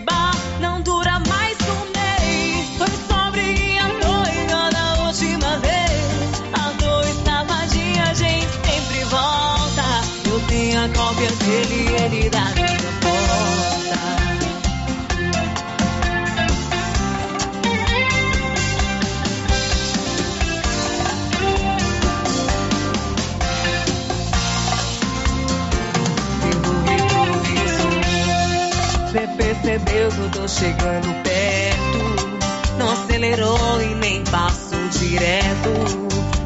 bar 0.00 0.34
não 0.60 0.80
dura 0.80 1.20
mais 1.28 1.56
um 1.60 1.80
mês? 1.96 2.68
Foi 2.78 2.88
só 3.08 3.30
briguinha 3.30 3.84
doida 3.88 4.70
da 4.70 5.04
última 5.04 5.58
vez. 5.58 6.42
A 6.52 6.72
dor 6.80 7.04
estava 7.06 7.66
de 7.68 8.00
a 8.00 8.14
gente 8.14 8.48
sempre 8.64 9.04
volta. 9.04 9.84
Eu 10.28 10.40
tenho 10.48 10.84
a 10.84 10.88
cópia 10.88 11.30
dele, 11.30 12.05
chegando 30.58 31.22
perto. 31.22 32.76
Não 32.78 32.90
acelerou 32.90 33.82
e 33.82 33.94
nem 33.94 34.24
passou 34.24 34.88
direto. 34.88 35.70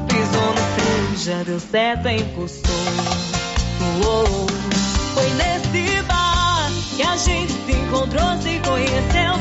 Pisou 0.08 0.48
no 0.48 0.62
freio, 0.74 1.16
já 1.16 1.42
deu 1.44 1.60
certo, 1.60 2.08
encostou. 2.08 2.74
Uou. 4.04 4.46
Foi 5.14 5.30
nesse 5.30 6.02
bar 6.02 6.70
que 6.96 7.02
a 7.02 7.16
gente 7.16 7.52
se 7.52 7.72
encontrou, 7.72 8.42
se 8.42 8.58
conheceu, 8.60 9.38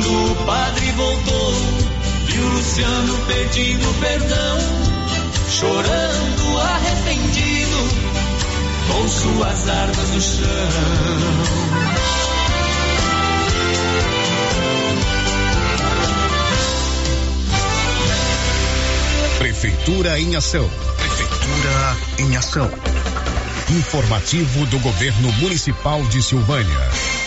Quando 0.00 0.32
o 0.32 0.34
padre 0.46 0.92
voltou, 0.92 1.54
viu 2.24 2.48
Luciano 2.48 3.18
pedindo 3.26 4.00
perdão, 4.00 4.58
chorando 5.50 6.58
arrependido, 6.58 7.76
com 8.88 9.08
suas 9.08 9.68
armas 9.68 10.08
no 10.08 10.20
chão. 10.22 10.46
Prefeitura 19.38 20.18
em 20.18 20.34
Ação. 20.34 20.70
Prefeitura 20.96 21.96
em 22.20 22.36
Ação. 22.38 22.70
Informativo 23.68 24.64
do 24.66 24.78
Governo 24.78 25.30
Municipal 25.32 26.02
de 26.04 26.22
Silvânia. 26.22 27.19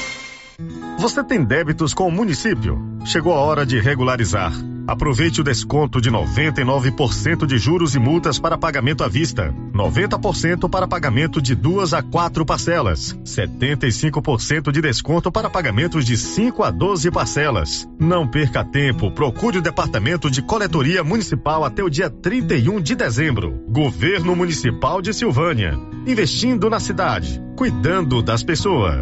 Você 1.04 1.22
tem 1.22 1.44
débitos 1.44 1.94
com 1.94 2.08
o 2.08 2.12
município? 2.12 2.82
Chegou 3.04 3.34
a 3.34 3.40
hora 3.42 3.66
de 3.66 3.78
regularizar. 3.78 4.54
Aproveite 4.88 5.42
o 5.42 5.44
desconto 5.44 6.00
de 6.00 6.10
99% 6.10 7.46
de 7.46 7.58
juros 7.58 7.94
e 7.94 8.00
multas 8.00 8.40
para 8.40 8.58
pagamento 8.58 9.04
à 9.04 9.10
vista, 9.10 9.54
90% 9.74 10.70
para 10.70 10.88
pagamento 10.88 11.42
de 11.42 11.56
duas 11.56 11.94
a 11.94 12.02
quatro 12.02 12.46
parcelas, 12.46 13.20
75% 13.26 14.72
de 14.72 14.80
desconto 14.82 15.30
para 15.30 15.50
pagamentos 15.50 16.06
de 16.06 16.16
5 16.16 16.64
a 16.64 16.72
12 16.72 17.12
parcelas. 17.12 17.86
Não 18.00 18.26
perca 18.26 18.64
tempo, 18.64 19.12
procure 19.12 19.58
o 19.58 19.62
Departamento 19.62 20.32
de 20.32 20.42
Coletoria 20.42 21.04
Municipal 21.04 21.66
até 21.66 21.84
o 21.84 21.90
dia 21.90 22.10
31 22.10 22.80
de 22.80 22.96
dezembro. 22.96 23.62
Governo 23.68 24.38
Municipal 24.38 25.02
de 25.02 25.14
Silvânia, 25.14 25.78
investindo 26.08 26.70
na 26.70 26.80
cidade, 26.80 27.42
cuidando 27.58 28.22
das 28.22 28.42
pessoas. 28.42 29.02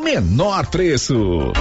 menor 0.01 0.67
preço. 0.67 1.53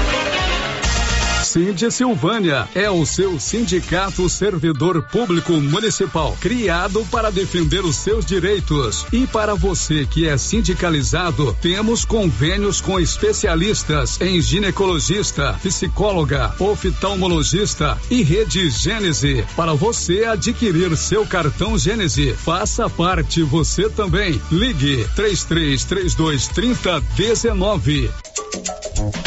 Cindy 1.50 1.90
Silvânia 1.90 2.68
é 2.76 2.88
o 2.88 3.04
seu 3.04 3.40
sindicato 3.40 4.28
servidor 4.28 5.02
público 5.02 5.54
municipal, 5.54 6.38
criado 6.40 7.04
para 7.10 7.28
defender 7.28 7.84
os 7.84 7.96
seus 7.96 8.24
direitos. 8.24 9.04
E 9.12 9.26
para 9.26 9.56
você 9.56 10.06
que 10.06 10.28
é 10.28 10.38
sindicalizado, 10.38 11.52
temos 11.60 12.04
convênios 12.04 12.80
com 12.80 13.00
especialistas 13.00 14.20
em 14.20 14.40
ginecologista, 14.40 15.54
psicóloga, 15.60 16.54
oftalmologista 16.60 17.98
e 18.08 18.22
rede 18.22 18.70
Gênese. 18.70 19.44
Para 19.56 19.74
você 19.74 20.26
adquirir 20.26 20.96
seu 20.96 21.26
cartão 21.26 21.76
Gênese, 21.76 22.32
faça 22.32 22.88
parte 22.88 23.42
você 23.42 23.90
também. 23.90 24.40
Ligue 24.52 25.04
3332 25.16 26.46
3019. 26.46 28.08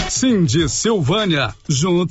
Cindy 0.10 0.70
Silvânia, 0.70 1.56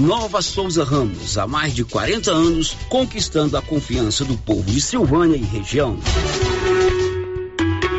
Nova 0.00 0.40
Souza 0.40 0.82
Ramos, 0.82 1.36
há 1.36 1.46
mais 1.46 1.74
de 1.74 1.84
40 1.84 2.30
anos, 2.30 2.74
conquistando 2.88 3.54
a 3.58 3.60
confiança 3.60 4.24
do 4.24 4.34
povo 4.34 4.62
de 4.62 4.80
Silvânia 4.80 5.36
e 5.36 5.44
região. 5.44 5.98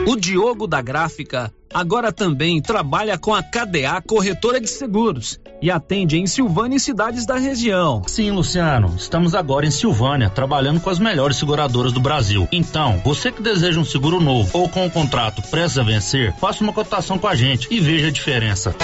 O 0.07 0.15
Diogo 0.15 0.65
da 0.65 0.81
Gráfica 0.81 1.53
agora 1.71 2.11
também 2.11 2.59
trabalha 2.59 3.19
com 3.19 3.35
a 3.35 3.43
KDA 3.43 4.01
Corretora 4.01 4.59
de 4.59 4.67
Seguros 4.67 5.39
e 5.61 5.69
atende 5.69 6.17
em 6.17 6.25
Silvânia 6.25 6.77
e 6.77 6.79
cidades 6.79 7.23
da 7.23 7.35
região. 7.35 8.01
Sim, 8.07 8.31
Luciano, 8.31 8.95
estamos 8.97 9.35
agora 9.35 9.67
em 9.67 9.71
Silvânia, 9.71 10.27
trabalhando 10.27 10.81
com 10.81 10.89
as 10.89 10.97
melhores 10.97 11.37
seguradoras 11.37 11.93
do 11.93 12.01
Brasil. 12.01 12.47
Então, 12.51 12.99
você 13.05 13.31
que 13.31 13.43
deseja 13.43 13.79
um 13.79 13.85
seguro 13.85 14.19
novo 14.19 14.49
ou 14.57 14.67
com 14.67 14.83
um 14.83 14.89
contrato 14.89 15.43
prestes 15.43 15.77
a 15.77 15.83
vencer, 15.83 16.33
faça 16.37 16.63
uma 16.63 16.73
cotação 16.73 17.19
com 17.19 17.27
a 17.27 17.35
gente 17.35 17.67
e 17.69 17.79
veja 17.79 18.07
a 18.07 18.11
diferença. 18.11 18.75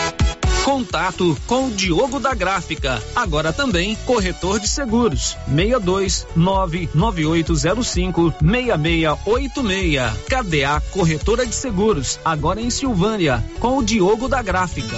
Contato 0.67 1.37
com 1.47 1.67
o 1.67 1.71
Diogo 1.71 2.19
da 2.19 2.33
Gráfica, 2.33 3.01
agora 3.15 3.53
também 3.53 3.95
corretor 4.05 4.59
de 4.59 4.67
seguros. 4.67 5.37
62 5.47 6.27
99805 6.35 8.33
6686. 8.41 10.13
KDA 10.27 10.81
Corretora 10.91 11.45
de 11.45 11.55
Seguros, 11.55 12.19
agora 12.25 12.59
em 12.59 12.69
Silvânia, 12.69 13.41
com 13.61 13.77
o 13.77 13.83
Diogo 13.83 14.27
da 14.27 14.41
Gráfica. 14.41 14.97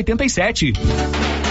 87. 0.03 1.50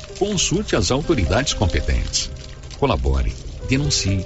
consulte 0.21 0.75
as 0.75 0.91
autoridades 0.91 1.55
competentes. 1.55 2.29
Colabore, 2.79 3.33
denuncie. 3.67 4.23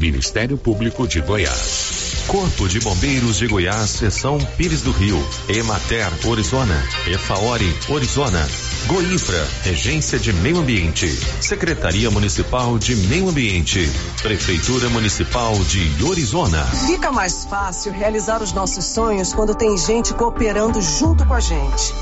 Ministério 0.00 0.56
Público 0.56 1.06
de 1.06 1.20
Goiás. 1.20 2.24
Corpo 2.26 2.66
de 2.66 2.80
Bombeiros 2.80 3.36
de 3.36 3.46
Goiás, 3.46 3.90
Seção 3.90 4.38
Pires 4.56 4.80
do 4.80 4.90
Rio, 4.90 5.22
Emater, 5.48 6.10
Orizona, 6.26 6.74
Efaori, 7.06 7.76
Orizona, 7.90 8.48
Goinfra, 8.86 9.46
Regência 9.62 10.18
de 10.18 10.32
Meio 10.32 10.58
Ambiente, 10.58 11.06
Secretaria 11.40 12.10
Municipal 12.10 12.78
de 12.78 12.96
Meio 12.96 13.28
Ambiente, 13.28 13.86
Prefeitura 14.22 14.88
Municipal 14.88 15.54
de 15.64 16.02
Orizona. 16.02 16.64
Fica 16.86 17.12
mais 17.12 17.44
fácil 17.44 17.92
realizar 17.92 18.42
os 18.42 18.52
nossos 18.52 18.86
sonhos 18.86 19.34
quando 19.34 19.54
tem 19.54 19.76
gente 19.76 20.14
cooperando 20.14 20.80
junto 20.80 21.24
com 21.26 21.34
a 21.34 21.40
gente. 21.40 21.92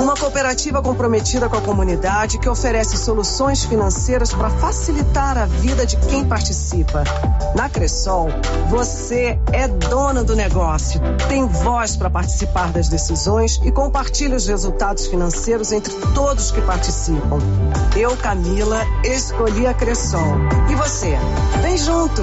Uma 0.00 0.14
cooperativa 0.14 0.82
comprometida 0.82 1.48
com 1.48 1.56
a 1.56 1.60
comunidade 1.60 2.38
que 2.38 2.48
oferece 2.48 2.96
soluções 2.96 3.64
financeiras 3.64 4.32
para 4.32 4.50
facilitar 4.50 5.38
a 5.38 5.46
vida 5.46 5.86
de 5.86 5.96
quem 5.96 6.24
participa. 6.24 7.04
Na 7.54 7.68
Cressol, 7.68 8.28
você 8.68 9.38
é 9.52 9.68
dona 9.68 10.24
do 10.24 10.34
negócio, 10.34 11.00
tem 11.28 11.46
voz 11.46 11.96
para 11.96 12.10
participar 12.10 12.72
das 12.72 12.88
decisões 12.88 13.60
e 13.64 13.70
compartilha 13.70 14.36
os 14.36 14.46
resultados 14.46 15.06
financeiros 15.06 15.72
entre 15.72 15.94
todos 16.14 16.50
que 16.50 16.60
participam. 16.62 17.38
Eu, 17.96 18.16
Camila, 18.16 18.80
escolhi 19.04 19.66
a 19.66 19.74
Cressol. 19.74 20.36
E 20.70 20.74
você? 20.74 21.16
Vem 21.62 21.76
junto! 21.76 22.22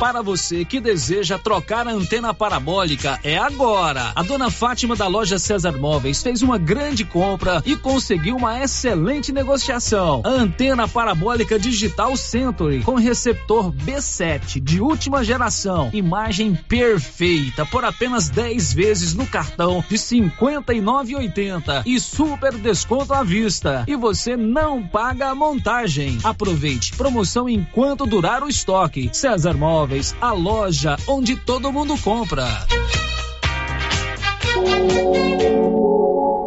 Para 0.00 0.22
você 0.22 0.64
que 0.64 0.80
deseja 0.80 1.38
trocar 1.38 1.86
a 1.86 1.92
antena 1.92 2.32
parabólica, 2.32 3.20
é 3.22 3.36
agora. 3.36 4.12
A 4.16 4.22
dona 4.22 4.50
Fátima 4.50 4.96
da 4.96 5.06
loja 5.06 5.38
César 5.38 5.72
Móveis 5.72 6.22
fez 6.22 6.40
uma 6.40 6.56
grande 6.56 7.04
compra 7.04 7.62
e 7.66 7.76
conseguiu 7.76 8.36
uma 8.36 8.62
excelente 8.62 9.30
negociação. 9.30 10.22
A 10.24 10.30
antena 10.30 10.88
parabólica 10.88 11.58
digital 11.58 12.16
Century 12.16 12.80
com 12.82 12.94
receptor 12.94 13.70
B7 13.70 14.58
de 14.58 14.80
última 14.80 15.22
geração, 15.22 15.90
imagem 15.92 16.54
perfeita 16.54 17.66
por 17.66 17.84
apenas 17.84 18.30
10 18.30 18.72
vezes 18.72 19.12
no 19.12 19.26
cartão 19.26 19.84
de 19.86 19.96
59,80 19.96 21.82
e 21.84 22.00
super 22.00 22.54
desconto 22.54 23.12
à 23.12 23.22
vista. 23.22 23.84
E 23.86 23.94
você 23.96 24.34
não 24.34 24.82
paga 24.82 25.28
a 25.28 25.34
montagem. 25.34 26.16
Aproveite 26.24 26.92
promoção 26.96 27.46
enquanto 27.46 28.06
durar 28.06 28.42
o 28.42 28.48
estoque. 28.48 29.10
César 29.12 29.58
Móveis, 29.58 29.89
a 30.20 30.32
loja 30.32 30.96
onde 31.08 31.34
todo 31.36 31.72
mundo 31.72 31.98
compra. 31.98 32.46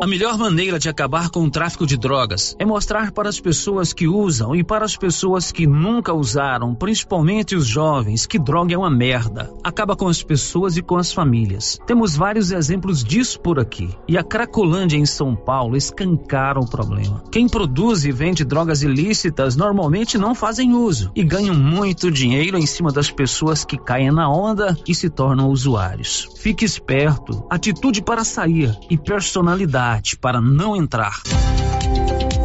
A 0.04 0.06
melhor 0.06 0.38
maneira 0.38 0.78
de 0.78 0.90
acabar 0.90 1.30
com 1.30 1.46
o 1.46 1.50
tráfico 1.50 1.88
de 1.88 1.96
drogas 1.96 2.58
é 2.60 2.66
mostrar 2.66 3.14
para 3.14 3.30
as 3.30 3.40
pessoas 3.40 3.94
que 3.94 4.06
usam 4.06 4.54
e 4.54 4.62
para 4.62 4.84
as 4.84 4.98
pessoas 4.98 5.50
que 5.50 5.66
nunca 5.66 6.14
usaram, 6.14 6.76
principalmente 6.76 7.56
os 7.56 7.66
jovens, 7.66 8.26
que 8.26 8.38
droga 8.38 8.74
é 8.74 8.78
uma 8.78 8.90
merda. 8.90 9.50
Acaba 9.64 9.96
com 9.96 10.10
as 10.10 10.22
pessoas 10.22 10.76
e 10.76 10.82
com 10.82 10.98
as 10.98 11.14
famílias. 11.14 11.80
Temos 11.88 12.18
vários 12.18 12.52
exemplos 12.52 13.02
disso 13.02 13.40
por 13.40 13.58
aqui. 13.58 13.96
E 14.06 14.18
a 14.18 14.24
Cracolândia 14.26 14.98
em 14.98 15.06
São 15.06 15.38
Paulo 15.38 15.78
escancara 15.78 16.60
o 16.60 16.70
problema. 16.70 17.24
Quem 17.32 17.48
produz 17.48 18.04
e 18.04 18.12
vende 18.12 18.44
drogas 18.44 18.84
ilícitas 18.84 19.56
normalmente 19.56 20.18
não 20.18 20.36
fazem 20.36 20.74
uso 20.74 21.14
e 21.16 21.24
ganham 21.24 21.56
muito 21.56 22.12
dinheiro 22.12 22.58
em 22.58 22.66
cima 22.66 22.92
das 22.92 23.10
pessoas 23.10 23.64
que 23.64 23.78
caem 23.78 24.12
na 24.12 24.30
onda 24.30 24.78
e 24.86 24.94
se 24.94 25.10
tornam 25.10 25.48
usuários. 25.48 26.28
Fique 26.36 26.66
esperto, 26.66 27.48
atitude 27.50 28.02
para 28.02 28.26
sair 28.26 28.78
e 28.90 28.98
personalidade 28.98 29.93
para 30.20 30.42
não 30.42 30.76
entrar. 30.76 31.22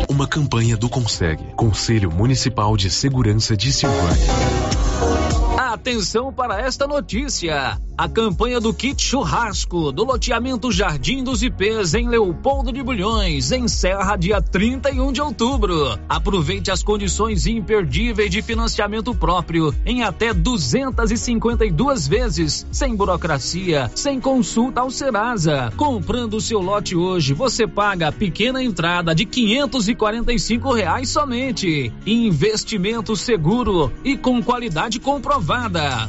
Uma 0.09 0.27
campanha 0.27 0.77
do 0.77 0.89
Consegue, 0.89 1.45
Conselho 1.57 2.11
Municipal 2.11 2.77
de 2.77 2.91
Segurança 2.91 3.57
de 3.57 3.73
Silvânia. 3.73 4.68
Atenção 5.79 6.33
para 6.33 6.61
esta 6.61 6.89
notícia. 6.89 7.81
A 7.97 8.09
campanha 8.09 8.61
do 8.61 8.73
kit 8.73 9.03
churrasco 9.03 9.91
do 9.91 10.05
loteamento 10.05 10.71
Jardim 10.71 11.25
dos 11.25 11.43
IPs 11.43 11.95
em 11.95 12.09
Leopoldo 12.09 12.73
de 12.73 12.81
Bulhões 12.81 13.51
encerra 13.51 14.17
dia 14.17 14.41
31 14.41 15.11
de 15.11 15.21
outubro. 15.21 15.99
Aproveite 16.09 16.71
as 16.71 16.81
condições 16.81 17.47
imperdíveis 17.47 18.31
de 18.31 18.41
financiamento 18.41 19.13
próprio 19.13 19.75
em 19.85 20.05
até 20.05 20.33
252 20.33 22.07
vezes, 22.07 22.65
sem 22.71 22.95
burocracia, 22.95 23.91
sem 23.97 24.21
consulta 24.21 24.81
ao 24.81 24.93
Serasa. 24.93 25.73
Comprando 25.77 26.35
o 26.35 26.41
seu 26.41 26.61
lote 26.61 26.95
hoje, 26.95 27.35
você 27.35 27.67
paga 27.67 28.09
a 28.09 28.13
pequena 28.13 28.63
entrada 28.63 29.13
de 29.13 29.25
545 29.25 30.73
reais 30.73 31.09
somente. 31.09 31.93
Investimento 32.07 33.17
seguro 33.17 33.93
e 34.05 34.17
com 34.17 34.41
qualidade 34.41 35.01
comprovada. 35.01 35.68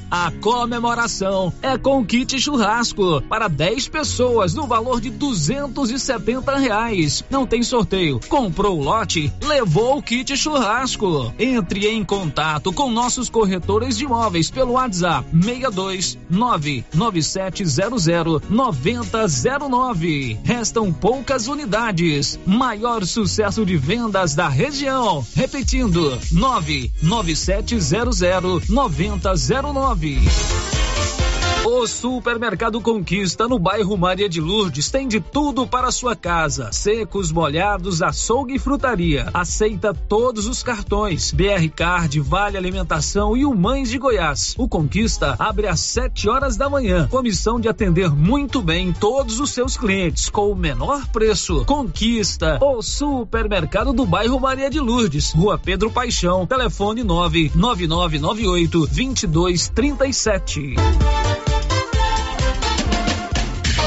A 0.10 0.32
comemoração 0.40 1.52
é 1.62 1.78
com 1.78 2.06
kit 2.06 2.40
churrasco 2.40 3.22
para 3.24 3.50
10 3.50 3.90
pessoas 3.90 4.54
no 4.54 4.66
valor 4.66 5.02
de 5.02 5.10
270 5.10 6.58
reais. 6.58 7.26
Não 7.30 7.46
tem 7.46 7.62
sorteio. 7.62 8.22
Comprou 8.30 8.80
o 8.80 8.84
lote, 8.84 9.34
levou 9.44 9.98
o 9.98 10.02
kit 10.02 10.38
churrasco. 10.38 11.34
Entre 11.38 11.88
em 11.88 12.06
contato 12.06 12.72
com 12.72 12.90
nossos 12.90 13.30
corretores 13.30 13.98
de 13.98 14.06
imóveis 14.06 14.50
pelo 14.50 14.72
WhatsApp 14.74 15.28
62 15.34 16.18
99700 16.30 18.50
9009. 18.50 20.40
Restam 20.44 20.94
poucas 20.94 21.48
unidades. 21.48 22.40
Maior 22.46 23.04
sucesso 23.06 23.66
de 23.66 23.76
vendas 23.76 24.36
da 24.36 24.48
região. 24.48 25.26
Repetindo 25.36 26.18
99700 26.32 28.70
9009 28.70 29.49
zero 29.50 29.74
nove. 29.74 30.89
O 31.66 31.86
Supermercado 31.86 32.80
Conquista 32.80 33.48
no 33.48 33.60
bairro 33.60 33.98
Maria 33.98 34.30
de 34.30 34.40
Lourdes 34.40 34.90
tem 34.90 35.08
de 35.08 35.20
tudo 35.20 35.68
para 35.68 35.92
sua 35.92 36.16
casa: 36.16 36.72
secos, 36.72 37.32
molhados, 37.32 38.02
açougue 38.02 38.56
e 38.56 38.60
frutaria. 38.60 39.30
Aceita 39.34 39.94
todos 39.94 40.48
os 40.48 40.64
cartões: 40.64 41.32
BR 41.32 41.68
Card, 41.76 42.20
Vale 42.22 42.58
Alimentação 42.58 43.36
e 43.36 43.46
o 43.46 43.54
Mães 43.54 43.90
de 43.90 43.98
Goiás. 43.98 44.56
O 44.58 44.70
Conquista 44.70 45.36
abre 45.38 45.68
às 45.68 45.82
7 45.82 46.30
horas 46.30 46.56
da 46.56 46.70
manhã, 46.70 47.08
com 47.10 47.22
missão 47.22 47.60
de 47.60 47.68
atender 47.68 48.10
muito 48.10 48.62
bem 48.62 48.94
todos 48.94 49.40
os 49.40 49.52
seus 49.52 49.76
clientes 49.76 50.30
com 50.30 50.52
o 50.52 50.56
menor 50.56 51.08
preço. 51.08 51.66
Conquista, 51.66 52.58
o 52.62 52.82
supermercado 52.82 53.92
do 53.92 54.06
bairro 54.06 54.40
Maria 54.40 54.70
de 54.70 54.80
Lourdes, 54.80 55.34
Rua 55.34 55.58
Pedro 55.58 55.92
Paixão, 55.92 56.48
telefone 56.48 57.04
99998 57.04 58.88
2237. 58.88 60.76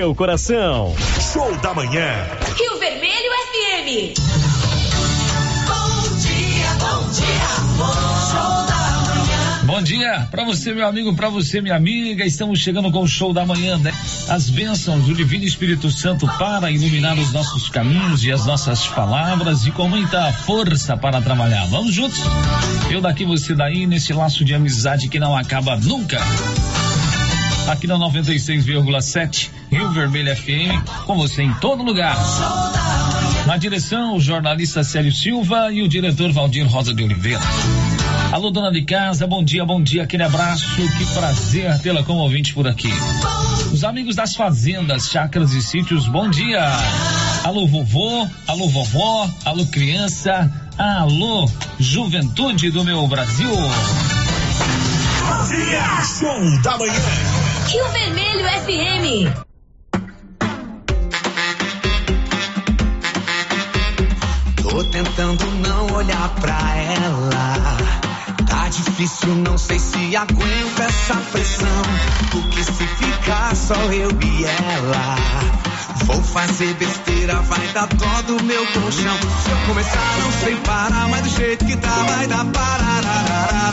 seu 0.00 0.14
coração. 0.14 0.94
Show 1.30 1.54
da 1.58 1.74
manhã. 1.74 2.26
Rio 2.56 2.78
Vermelho 2.78 3.30
FM. 3.50 4.18
Bom 5.68 6.16
dia, 6.16 6.68
bom 6.78 7.10
dia, 7.10 7.48
show 8.30 8.66
da 8.66 9.02
manhã. 9.04 9.60
Bom 9.64 9.82
dia 9.82 10.26
para 10.30 10.42
você, 10.44 10.72
meu 10.72 10.86
amigo, 10.86 11.14
para 11.14 11.28
você, 11.28 11.60
minha 11.60 11.76
amiga. 11.76 12.24
Estamos 12.24 12.60
chegando 12.60 12.90
com 12.90 13.02
o 13.02 13.06
show 13.06 13.34
da 13.34 13.44
manhã, 13.44 13.76
né? 13.76 13.92
As 14.30 14.48
bênçãos 14.48 15.04
do 15.04 15.14
Divino 15.14 15.44
Espírito 15.44 15.90
Santo 15.90 16.26
para 16.38 16.70
iluminar 16.70 17.18
os 17.18 17.30
nossos 17.34 17.68
caminhos 17.68 18.24
e 18.24 18.32
as 18.32 18.46
nossas 18.46 18.86
palavras 18.86 19.66
e 19.66 19.70
com 19.70 19.86
muita 19.86 20.32
força 20.32 20.96
para 20.96 21.20
trabalhar. 21.20 21.66
Vamos 21.66 21.92
juntos? 21.92 22.20
Eu 22.90 23.02
daqui, 23.02 23.26
você 23.26 23.54
daí, 23.54 23.86
nesse 23.86 24.14
laço 24.14 24.46
de 24.46 24.54
amizade 24.54 25.10
que 25.10 25.20
não 25.20 25.36
acaba 25.36 25.76
nunca 25.76 26.18
aqui 27.72 27.86
na 27.86 27.96
96,7 27.96 29.50
Rio 29.70 29.90
Vermelho 29.90 30.34
FM, 30.36 31.04
com 31.06 31.16
você 31.16 31.42
em 31.42 31.54
todo 31.54 31.82
lugar. 31.82 32.16
Na 33.46 33.56
direção, 33.56 34.16
o 34.16 34.20
jornalista 34.20 34.82
Célio 34.82 35.12
Silva 35.12 35.72
e 35.72 35.82
o 35.82 35.88
diretor 35.88 36.32
Valdir 36.32 36.66
Rosa 36.66 36.92
de 36.92 37.02
Oliveira. 37.02 37.40
Alô, 38.32 38.50
dona 38.50 38.72
de 38.72 38.82
casa, 38.82 39.26
bom 39.26 39.42
dia, 39.42 39.64
bom 39.64 39.82
dia, 39.82 40.02
aquele 40.02 40.22
abraço, 40.22 40.66
que 40.74 41.06
prazer 41.14 41.78
tê-la 41.80 42.02
como 42.02 42.20
ouvinte 42.20 42.52
por 42.54 42.66
aqui. 42.66 42.92
Os 43.72 43.84
amigos 43.84 44.16
das 44.16 44.34
fazendas, 44.34 45.08
chácaras 45.08 45.52
e 45.52 45.62
sítios, 45.62 46.08
bom 46.08 46.28
dia. 46.28 46.64
Alô, 47.44 47.66
vovô, 47.66 48.26
alô, 48.48 48.68
vovó, 48.68 49.30
alô, 49.44 49.64
criança, 49.66 50.50
alô, 50.76 51.48
juventude 51.78 52.70
do 52.70 52.84
meu 52.84 53.06
Brasil. 53.06 53.50
Bom 55.20 55.48
dia, 55.48 56.04
show 56.04 56.62
da 56.62 56.76
manhã. 56.78 57.49
Rio 57.70 57.88
Vermelho 57.90 58.44
FM. 58.64 59.30
Tô 64.60 64.82
tentando 64.86 65.46
não 65.68 65.94
olhar 65.94 66.28
pra 66.40 66.58
ela. 66.76 67.76
Tá 68.48 68.68
difícil, 68.68 69.36
não 69.36 69.56
sei 69.56 69.78
se 69.78 70.16
aguento 70.16 70.80
essa 70.80 71.14
pressão. 71.30 71.82
Porque 72.32 72.64
se 72.64 72.72
ficar 72.72 73.54
só 73.54 73.76
eu 73.92 74.10
e 74.20 74.44
ela, 74.44 75.16
vou 76.06 76.20
fazer 76.24 76.74
besteira, 76.74 77.36
vai 77.42 77.68
dar 77.68 77.86
dó 77.86 78.22
do 78.22 78.42
meu 78.42 78.66
colchão. 78.66 79.16
Se 79.44 79.50
eu 79.50 79.66
começar, 79.68 80.18
não 80.24 80.32
sei 80.42 80.56
parar, 80.56 81.08
mas 81.08 81.22
do 81.22 81.28
jeito 81.28 81.64
que 81.64 81.76
tá, 81.76 82.02
vai 82.02 82.26
dar 82.26 82.44
parará. 82.46 83.69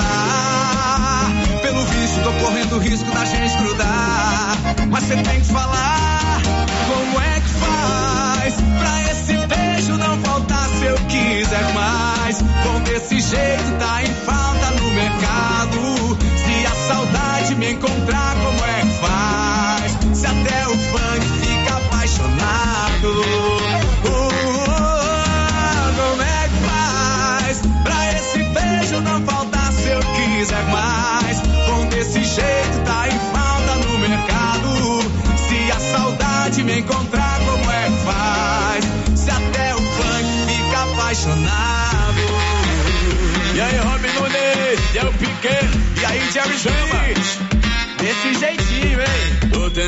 Pelo 1.68 1.84
visto, 1.84 2.22
tô 2.24 2.32
correndo 2.46 2.78
risco 2.78 3.12
da 3.12 3.26
gente 3.26 3.58
grudar. 3.58 4.58
Mas 4.90 5.04
você 5.04 5.18
tem 5.18 5.42
que 5.42 5.48
falar 5.48 6.42
como 6.88 7.22
é 7.22 7.42
que 7.42 7.50
faz 7.50 8.54
pra 8.80 9.12
esse 9.12 9.34
beijo 9.48 9.98
não 9.98 10.18
faltar 10.22 10.66
se 10.70 10.86
eu 10.86 10.96
quiser 11.10 11.74
mais. 11.74 12.42
Bom, 12.64 12.80
desse 12.84 13.20
jeito 13.20 13.80
tá 13.80 14.02
em 14.02 14.14
falta 14.26 14.72
no 14.80 14.90
mercado. 14.92 16.18
Se 16.38 16.66
a 16.66 16.88
saudade 16.88 17.56
me 17.56 17.76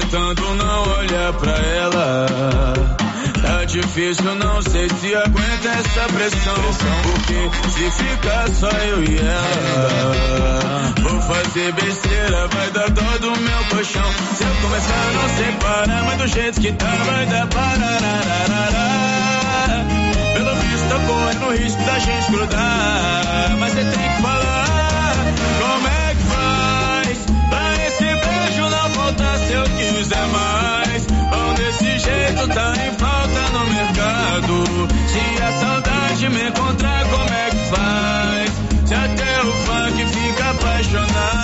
tentando 0.10 0.56
não 0.56 0.98
olhar 0.98 1.34
pra 1.34 1.52
ela. 1.52 2.26
Tá 3.42 3.64
difícil, 3.66 4.36
não 4.36 4.62
sei 4.62 4.90
se 4.90 5.16
aguenta 5.16 5.70
essa 5.70 6.08
pressão. 6.14 6.56
Porque 7.04 7.50
se 7.70 7.92
ficar 7.92 8.50
só 8.50 8.70
eu 8.70 9.04
e 9.04 9.18
ela, 9.18 10.94
vou 11.02 11.22
fazer 11.22 11.72
besteira, 11.74 12.48
vai 12.48 12.72
dar 12.72 12.90
dó 12.90 13.18
do 13.20 13.40
meu 13.40 13.66
colchão. 13.70 14.12
Se 14.36 14.44
eu 14.44 14.56
começar 14.62 15.12
não 15.14 15.30
separar, 15.30 16.04
mas 16.06 16.18
do 16.18 16.28
jeito 16.28 16.60
que 16.60 16.72
tá, 16.74 16.92
vai 17.06 17.26
dar 17.28 17.48
pararararará. 17.48 18.90
Pelo 20.34 20.56
visto, 20.56 20.90
tô 20.90 21.00
correndo 21.14 21.46
o 21.46 21.52
risco 21.52 21.84
da 21.84 22.00
gente 22.00 22.32
grudar. 22.32 23.56
Mas 23.60 23.74
você 23.74 23.84
tem 23.84 24.16
que 24.16 24.22
falar 24.22 24.39
se 30.00 30.14
eu 30.14 30.18
quiser 30.18 30.28
mais. 30.28 31.06
Bom, 31.06 31.54
desse 31.56 32.00
jeito 32.00 32.48
tá 32.48 32.74
em 32.86 32.92
falta 32.98 33.50
no 33.52 33.66
mercado. 33.68 34.88
Se 35.08 35.42
a 35.42 35.52
saudade 35.52 36.30
me 36.30 36.50
encontrar, 36.50 37.06
como 37.10 37.34
é 37.34 37.50
que 37.50 37.58
faz? 37.70 38.52
Se 38.86 38.94
até 38.94 39.42
o 39.42 39.52
funk 39.52 40.06
fica 40.06 40.50
apaixonado. 40.52 41.39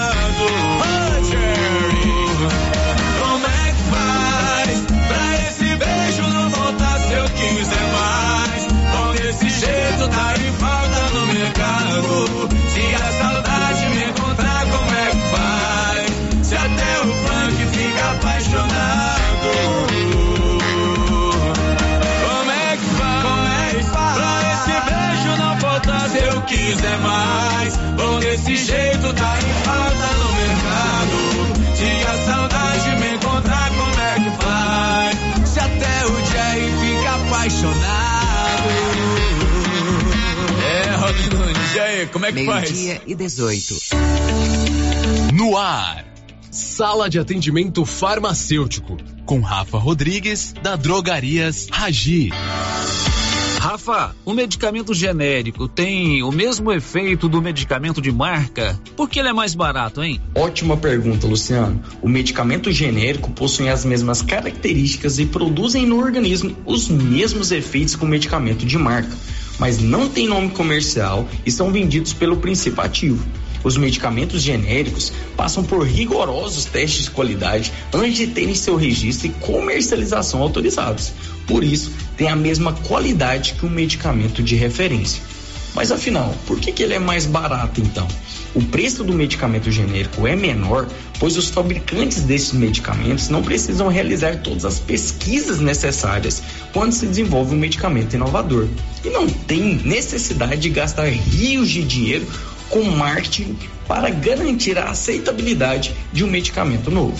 Falta 29.65 30.07
no 30.13 30.33
mercado. 30.33 31.17
Se 31.75 31.89
a 32.05 32.15
saudade 32.25 32.89
me 33.01 33.15
encontrar, 33.15 33.69
como 33.69 33.99
é 33.99 34.15
que 34.19 34.31
faz? 34.43 35.49
Se 35.49 35.59
até 35.59 36.05
o 36.05 36.25
Jerry 36.25 36.71
fica 36.79 37.15
apaixonado. 37.15 38.69
É, 40.63 40.95
Robin 40.95 41.29
Nunes, 41.35 41.75
e 41.75 41.79
aí, 41.79 42.07
como 42.07 42.25
é 42.25 42.31
que 42.31 42.45
faz? 42.45 42.71
Meio-dia 42.71 43.01
e 43.05 43.15
18. 43.15 43.75
No 45.33 45.57
ar. 45.57 46.05
Sala 46.51 47.09
de 47.09 47.19
atendimento 47.19 47.83
farmacêutico 47.85 48.95
com 49.25 49.41
Rafa 49.41 49.77
Rodrigues 49.77 50.53
da 50.63 50.77
Drogarias 50.77 51.67
Ragi. 51.69 52.29
Rafa, 53.75 54.15
o 54.23 54.33
medicamento 54.33 54.93
genérico 54.93 55.67
tem 55.67 56.23
o 56.23 56.31
mesmo 56.31 56.71
efeito 56.71 57.27
do 57.27 57.41
medicamento 57.41 58.01
de 58.01 58.09
marca? 58.09 58.79
Por 58.95 59.09
que 59.09 59.19
ele 59.19 59.27
é 59.27 59.33
mais 59.33 59.53
barato, 59.53 60.01
hein? 60.01 60.21
Ótima 60.33 60.77
pergunta, 60.77 61.27
Luciano. 61.27 61.83
O 62.01 62.07
medicamento 62.07 62.71
genérico 62.71 63.29
possui 63.31 63.67
as 63.67 63.83
mesmas 63.83 64.21
características 64.21 65.19
e 65.19 65.25
produzem 65.25 65.85
no 65.85 65.97
organismo 65.97 66.55
os 66.65 66.87
mesmos 66.87 67.51
efeitos 67.51 67.97
que 67.97 68.05
o 68.05 68.07
medicamento 68.07 68.65
de 68.65 68.77
marca, 68.77 69.13
mas 69.59 69.77
não 69.77 70.07
tem 70.07 70.25
nome 70.25 70.51
comercial 70.51 71.27
e 71.45 71.51
são 71.51 71.69
vendidos 71.69 72.13
pelo 72.13 72.37
princípio 72.37 72.81
ativo. 72.81 73.25
Os 73.61 73.77
medicamentos 73.77 74.43
genéricos 74.43 75.11
passam 75.35 75.63
por 75.63 75.85
rigorosos 75.85 76.65
testes 76.65 77.05
de 77.05 77.11
qualidade 77.11 77.73
antes 77.91 78.15
de 78.15 78.27
terem 78.27 78.53
seu 78.53 78.75
registro 78.75 79.25
e 79.25 79.31
comercialização 79.31 80.39
autorizados. 80.41 81.11
Por 81.47 81.63
isso, 81.63 81.91
tem 82.17 82.27
a 82.27 82.35
mesma 82.35 82.73
qualidade 82.73 83.53
que 83.53 83.65
um 83.65 83.69
medicamento 83.69 84.41
de 84.41 84.55
referência. 84.55 85.21
Mas 85.75 85.91
afinal, 85.91 86.33
por 86.47 86.59
que, 86.59 86.71
que 86.71 86.81
ele 86.81 86.93
é 86.93 86.99
mais 86.99 87.25
barato 87.25 87.81
então? 87.81 88.07
O 88.55 88.63
preço 88.63 89.03
do 89.03 89.11
medicamento 89.11 89.69
genérico 89.69 90.25
é 90.25 90.33
menor, 90.33 90.87
pois 91.19 91.35
os 91.35 91.49
fabricantes 91.49 92.21
desses 92.21 92.53
medicamentos 92.53 93.27
não 93.27 93.43
precisam 93.43 93.89
realizar 93.89 94.37
todas 94.37 94.63
as 94.63 94.79
pesquisas 94.79 95.59
necessárias 95.59 96.41
quando 96.71 96.93
se 96.93 97.05
desenvolve 97.05 97.53
um 97.53 97.59
medicamento 97.59 98.13
inovador. 98.13 98.69
E 99.03 99.09
não 99.09 99.27
tem 99.27 99.75
necessidade 99.83 100.61
de 100.61 100.69
gastar 100.69 101.09
rios 101.09 101.69
de 101.69 101.83
dinheiro 101.83 102.25
com 102.69 102.83
marketing 102.83 103.57
para 103.85 104.09
garantir 104.09 104.77
a 104.77 104.89
aceitabilidade 104.89 105.93
de 106.13 106.23
um 106.23 106.27
medicamento 106.27 106.89
novo. 106.89 107.17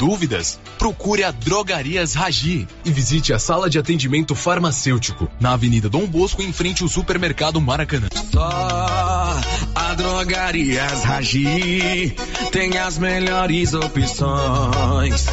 Dúvidas? 0.00 0.58
Procure 0.78 1.24
a 1.24 1.30
Drogarias 1.30 2.14
Ragi 2.14 2.66
e 2.84 2.90
visite 2.90 3.32
a 3.32 3.38
sala 3.38 3.70
de 3.70 3.78
atendimento 3.78 4.34
farmacêutico 4.34 5.28
na 5.40 5.52
Avenida 5.52 5.88
Dom 5.88 6.06
Bosco, 6.06 6.42
em 6.42 6.52
frente 6.52 6.82
ao 6.82 6.88
supermercado 6.88 7.60
Maracanã. 7.60 8.08
Só 8.32 9.40
a 9.74 9.94
Drogarias 9.94 11.04
Ragi 11.04 12.16
tem 12.50 12.78
as 12.78 12.98
melhores 12.98 13.74
opções 13.74 15.26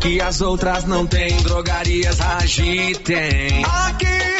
que 0.00 0.20
as 0.20 0.40
outras 0.40 0.84
não 0.84 1.06
têm. 1.06 1.36
Drogarias 1.42 2.18
Ragi 2.18 2.94
tem. 3.02 3.64
Aqui 3.64 4.35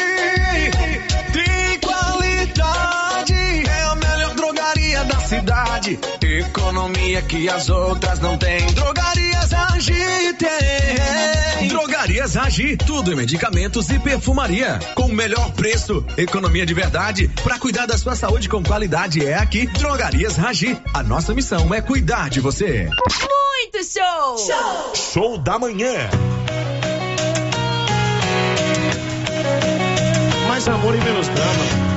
da 5.07 5.19
cidade. 5.19 5.99
Economia 6.21 7.21
que 7.21 7.49
as 7.49 7.69
outras 7.69 8.19
não 8.19 8.37
têm. 8.37 8.65
Drogarias 8.73 9.51
Ragi 9.51 10.33
tem. 10.37 11.67
Drogarias 11.67 12.35
Ragi, 12.35 12.77
tudo 12.77 13.11
em 13.11 13.15
medicamentos 13.15 13.89
e 13.89 13.99
perfumaria. 13.99 14.79
Com 14.95 15.05
o 15.05 15.13
melhor 15.13 15.51
preço, 15.51 16.05
economia 16.17 16.65
de 16.65 16.73
verdade. 16.73 17.29
Para 17.43 17.57
cuidar 17.57 17.85
da 17.85 17.97
sua 17.97 18.15
saúde 18.15 18.47
com 18.49 18.61
qualidade 18.63 19.25
é 19.25 19.35
aqui, 19.35 19.65
Drogarias 19.65 20.35
Ragi. 20.35 20.77
A 20.93 21.01
nossa 21.01 21.33
missão 21.33 21.73
é 21.73 21.81
cuidar 21.81 22.29
de 22.29 22.39
você. 22.39 22.89
Muito 22.89 23.83
show! 23.83 24.37
Show! 24.37 24.95
Show 24.95 25.37
da 25.37 25.57
manhã. 25.57 26.09
Mais 30.47 30.67
amor 30.67 30.95
e 30.95 30.97
menos 30.99 31.27
drama. 31.27 31.96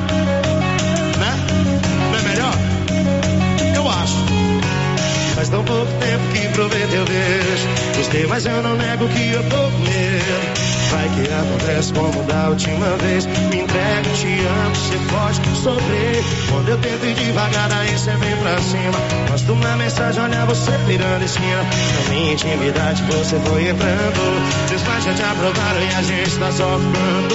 Faz 5.40 5.48
tão 5.48 5.64
pouco 5.64 5.90
tempo 5.92 6.22
que 6.34 6.48
provei 6.48 6.86
teu 6.88 7.02
beijo. 7.06 7.68
Gostei, 7.96 8.26
mas 8.26 8.44
eu 8.44 8.62
não 8.62 8.76
nego 8.76 9.08
que 9.08 9.32
eu 9.32 9.42
tô 9.44 9.56
com 9.56 9.78
medo. 9.78 10.60
Vai 10.90 11.08
que 11.08 11.32
acontece 11.32 11.92
como 11.94 12.22
da 12.24 12.50
última 12.50 12.94
vez. 12.98 13.24
Me 13.24 13.60
entrega, 13.60 14.10
te 14.16 14.26
amo, 14.26 14.74
você 14.74 14.98
pode 15.10 15.56
sofrer. 15.56 16.24
Quando 16.50 16.68
eu 16.68 16.76
tento 16.76 17.06
ir 17.06 17.14
devagar, 17.14 17.72
aí 17.72 17.88
você 17.88 18.10
vem 18.16 18.36
pra 18.36 18.58
cima. 18.58 18.98
Posto 19.28 19.52
uma 19.54 19.76
mensagem, 19.78 20.22
olha 20.22 20.44
você 20.44 20.72
virando 20.86 21.24
esquina. 21.24 21.62
Na 21.62 22.10
minha 22.10 22.32
intimidade 22.34 23.02
você 23.04 23.40
foi 23.40 23.66
entrando. 23.66 24.68
Seus 24.68 24.82
pais 24.82 25.04
já 25.04 25.14
te 25.14 25.22
aprovaram 25.22 25.80
e 25.80 25.94
a 25.94 26.02
gente 26.02 26.38
tá 26.38 26.52
só 26.52 26.78
ficando. 26.78 27.34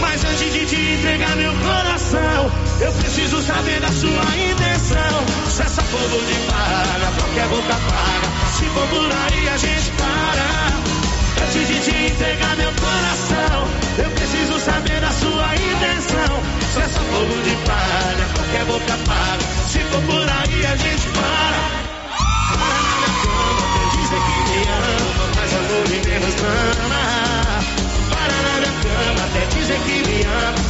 Mas 0.00 0.24
antes 0.24 0.52
de 0.52 0.64
te 0.64 0.76
entregar 0.76 1.34
meu 1.34 1.52
coração, 2.08 2.50
eu 2.80 2.92
preciso 2.92 3.42
saber 3.42 3.80
da 3.80 3.88
sua 3.88 4.24
intenção. 4.36 5.50
Se 5.50 5.62
essa 5.62 5.82
fogo 5.82 6.24
de 6.24 6.34
paga, 6.50 7.12
qualquer 7.18 7.48
boca 7.48 7.74
paga. 7.74 8.28
Se 8.56 8.64
for 8.66 8.88
por 8.88 9.12
aí, 9.12 9.48
a 9.48 9.56
gente 9.56 9.90
para. 9.92 10.48
Antes 11.44 11.68
de 11.68 11.80
te 11.80 12.12
entregar 12.12 12.56
meu 12.56 12.72
coração, 12.72 13.68
eu 13.98 14.10
preciso 14.10 14.58
saber 14.60 15.00
da 15.00 15.10
sua 15.10 15.54
intenção. 15.54 16.42
Se 16.72 16.80
essa 16.80 17.00
fogo 17.00 17.42
de 17.42 17.56
palha, 17.66 18.28
qualquer 18.34 18.64
boca 18.64 18.98
paga. 19.06 19.44
Se 19.68 19.78
for 19.80 20.02
por 20.02 20.22
aí, 20.22 20.66
a 20.66 20.76
gente 20.76 21.08
para. 21.08 21.88
Para 22.48 22.78
na 22.78 22.96
minha 22.96 23.12
cama, 23.22 23.62
até 23.68 23.96
dizer 23.96 24.20
que 24.26 24.38
me 24.50 24.62
ama, 24.68 25.24
mas 25.36 25.52
amor 25.54 25.86
e 25.86 26.08
menos 26.08 26.34
drama. 26.34 27.02
Para 28.10 28.36
na 28.42 28.60
minha 28.60 28.74
cama, 28.82 29.24
até 29.24 29.46
dizer 29.46 29.80
que 29.80 30.10
me 30.10 30.22
ama, 30.22 30.67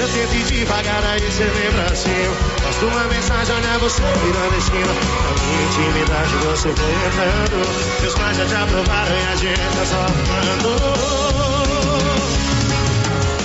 E 0.00 0.02
quando 0.02 0.16
eu 0.16 0.28
tento 0.28 0.48
devagar, 0.48 1.04
aí 1.04 1.20
você 1.20 1.44
vem 1.44 1.72
pra 1.72 1.94
cima. 1.94 2.34
Nós 2.62 2.74
Sua 2.76 3.04
mensagem 3.04 3.54
olha 3.54 3.78
você 3.80 4.00
e 4.00 4.32
nordestina 4.32 4.86
Na 4.86 5.32
minha 5.44 5.62
intimidade 5.66 6.36
você 6.36 6.68
entrando 6.70 8.00
Meus 8.00 8.14
pais 8.14 8.36
já 8.38 8.46
te 8.46 8.54
aprovaram 8.54 9.14
e 9.14 9.26
a 9.30 9.36
gente 9.36 9.60
tá 9.60 9.84
só 9.84 9.96
amando. 9.96 10.70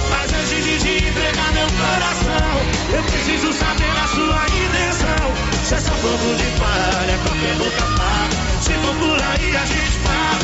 Mas 0.09 0.33
antes 0.33 0.83
de 0.83 1.09
entregar 1.09 1.51
meu 1.51 1.67
coração 1.67 2.47
Eu 2.93 3.03
preciso 3.03 3.51
saber 3.51 3.91
a 3.91 4.07
sua 4.07 4.45
intenção. 4.47 5.33
Se 5.65 5.73
é 5.73 5.79
só 5.81 5.91
fogo 5.91 6.35
de 6.35 6.49
palha, 6.57 7.17
qualquer 7.25 7.55
boca 7.57 7.85
paga 7.97 8.61
Se 8.61 8.71
for 8.71 8.95
por 8.95 9.21
aí 9.21 9.57
a 9.57 9.65
gente 9.65 9.99
fala 10.05 10.39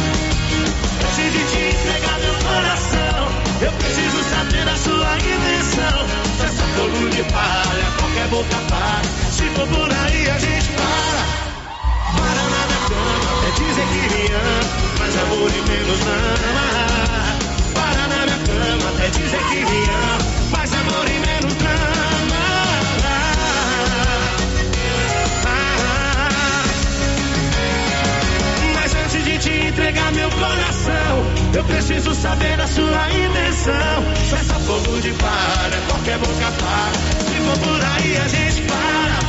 Antes 1.08 1.32
de 1.32 1.46
te 1.46 1.78
entregar 1.78 2.20
meu 2.20 2.34
coração 2.34 3.51
eu 3.62 3.72
preciso 3.74 4.24
saber 4.24 4.68
a 4.68 4.76
sua 4.76 5.18
intenção. 5.18 6.08
Se 6.38 6.46
essa 6.46 6.64
fogo 6.76 7.10
de 7.10 7.24
palha, 7.32 7.86
qualquer 8.00 8.28
boca 8.30 8.58
para. 8.70 9.02
Se 9.32 9.44
for 9.52 9.68
por 9.68 9.92
aí, 9.92 10.30
a 10.30 10.40
gente 10.40 10.70
para. 10.72 11.22
Para 12.18 12.44
na 12.54 12.66
minha 12.68 12.82
cama, 12.90 13.48
é 13.48 13.52
dizer 13.52 13.88
que 13.92 14.04
me 14.16 14.34
ama, 14.34 14.62
mas 15.00 15.16
amor 15.18 15.52
e 15.52 15.62
menos 15.70 16.02
ama. 16.02 16.42
Para 17.76 18.08
na 18.08 18.26
minha 18.26 18.40
cama, 18.48 18.90
até 18.96 19.10
dizer 19.10 19.44
que 19.50 19.66
me 19.66 19.84
ama, 19.90 20.18
mas 20.52 20.74
amor 20.74 21.08
e 21.08 21.21
meu 30.14 30.30
coração, 30.32 31.26
eu 31.54 31.64
preciso 31.64 32.14
saber 32.14 32.60
a 32.60 32.68
sua 32.68 33.10
intenção. 33.10 34.40
Essa 34.40 34.56
fogo 34.60 35.00
de 35.00 35.12
palha, 35.14 35.82
qualquer 35.88 36.18
boca 36.18 36.52
para. 36.60 36.94
Se 37.26 37.36
for 37.46 37.58
por 37.60 37.82
aí, 37.84 38.18
a 38.18 38.28
gente 38.28 38.62
para. 38.68 39.20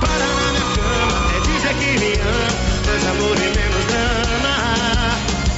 Para 0.00 0.26
na 0.26 0.52
minha 0.52 0.66
cama, 0.76 1.36
é 1.36 1.40
dizer 1.40 1.74
que 1.74 1.98
me 1.98 2.12
ama. 2.14 2.48
Mais 2.86 3.06
amor 3.06 3.36
e 3.36 3.48
menos 3.58 3.84
drama. 3.90 4.54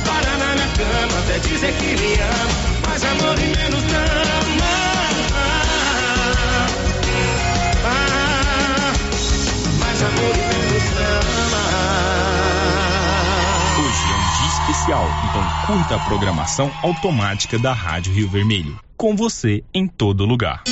Para 0.04 0.32
na 0.38 0.54
minha 0.54 0.68
cama, 0.76 1.18
até 1.18 1.38
dizer 1.38 1.72
que 1.74 1.90
me 2.00 2.14
ama. 2.14 2.88
Mais 2.88 3.04
amor 3.04 3.38
e 3.38 3.46
menos 3.46 3.82
drama. 3.84 4.70
Ah, 7.84 8.92
mais 9.78 10.02
amor 10.02 10.34
e 10.34 10.38
menos 10.38 10.84
drama 10.94 11.39
especial, 14.60 15.08
então 15.24 15.42
curta 15.66 15.96
a 15.96 15.98
programação 15.98 16.70
automática 16.82 17.58
da 17.58 17.72
Rádio 17.72 18.12
Rio 18.12 18.28
Vermelho. 18.28 18.78
Com 18.96 19.16
você 19.16 19.64
em 19.72 19.86
todo 19.86 20.26
lugar. 20.26 20.62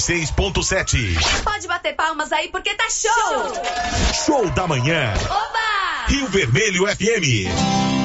96.7. 0.00 1.42
Pode 1.44 1.68
bater 1.68 1.94
palmas 1.94 2.32
aí 2.32 2.48
porque 2.48 2.74
tá 2.74 2.88
show! 2.88 3.52
Show 4.24 4.50
da 4.50 4.66
manhã. 4.66 5.12
Oba! 5.26 6.06
Rio 6.08 6.26
Vermelho 6.28 6.86
FM. 6.86 7.99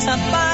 Eu 0.00 0.14
encontrei. 0.14 0.30
Havia 0.30 0.30
desaparecido 0.30 0.49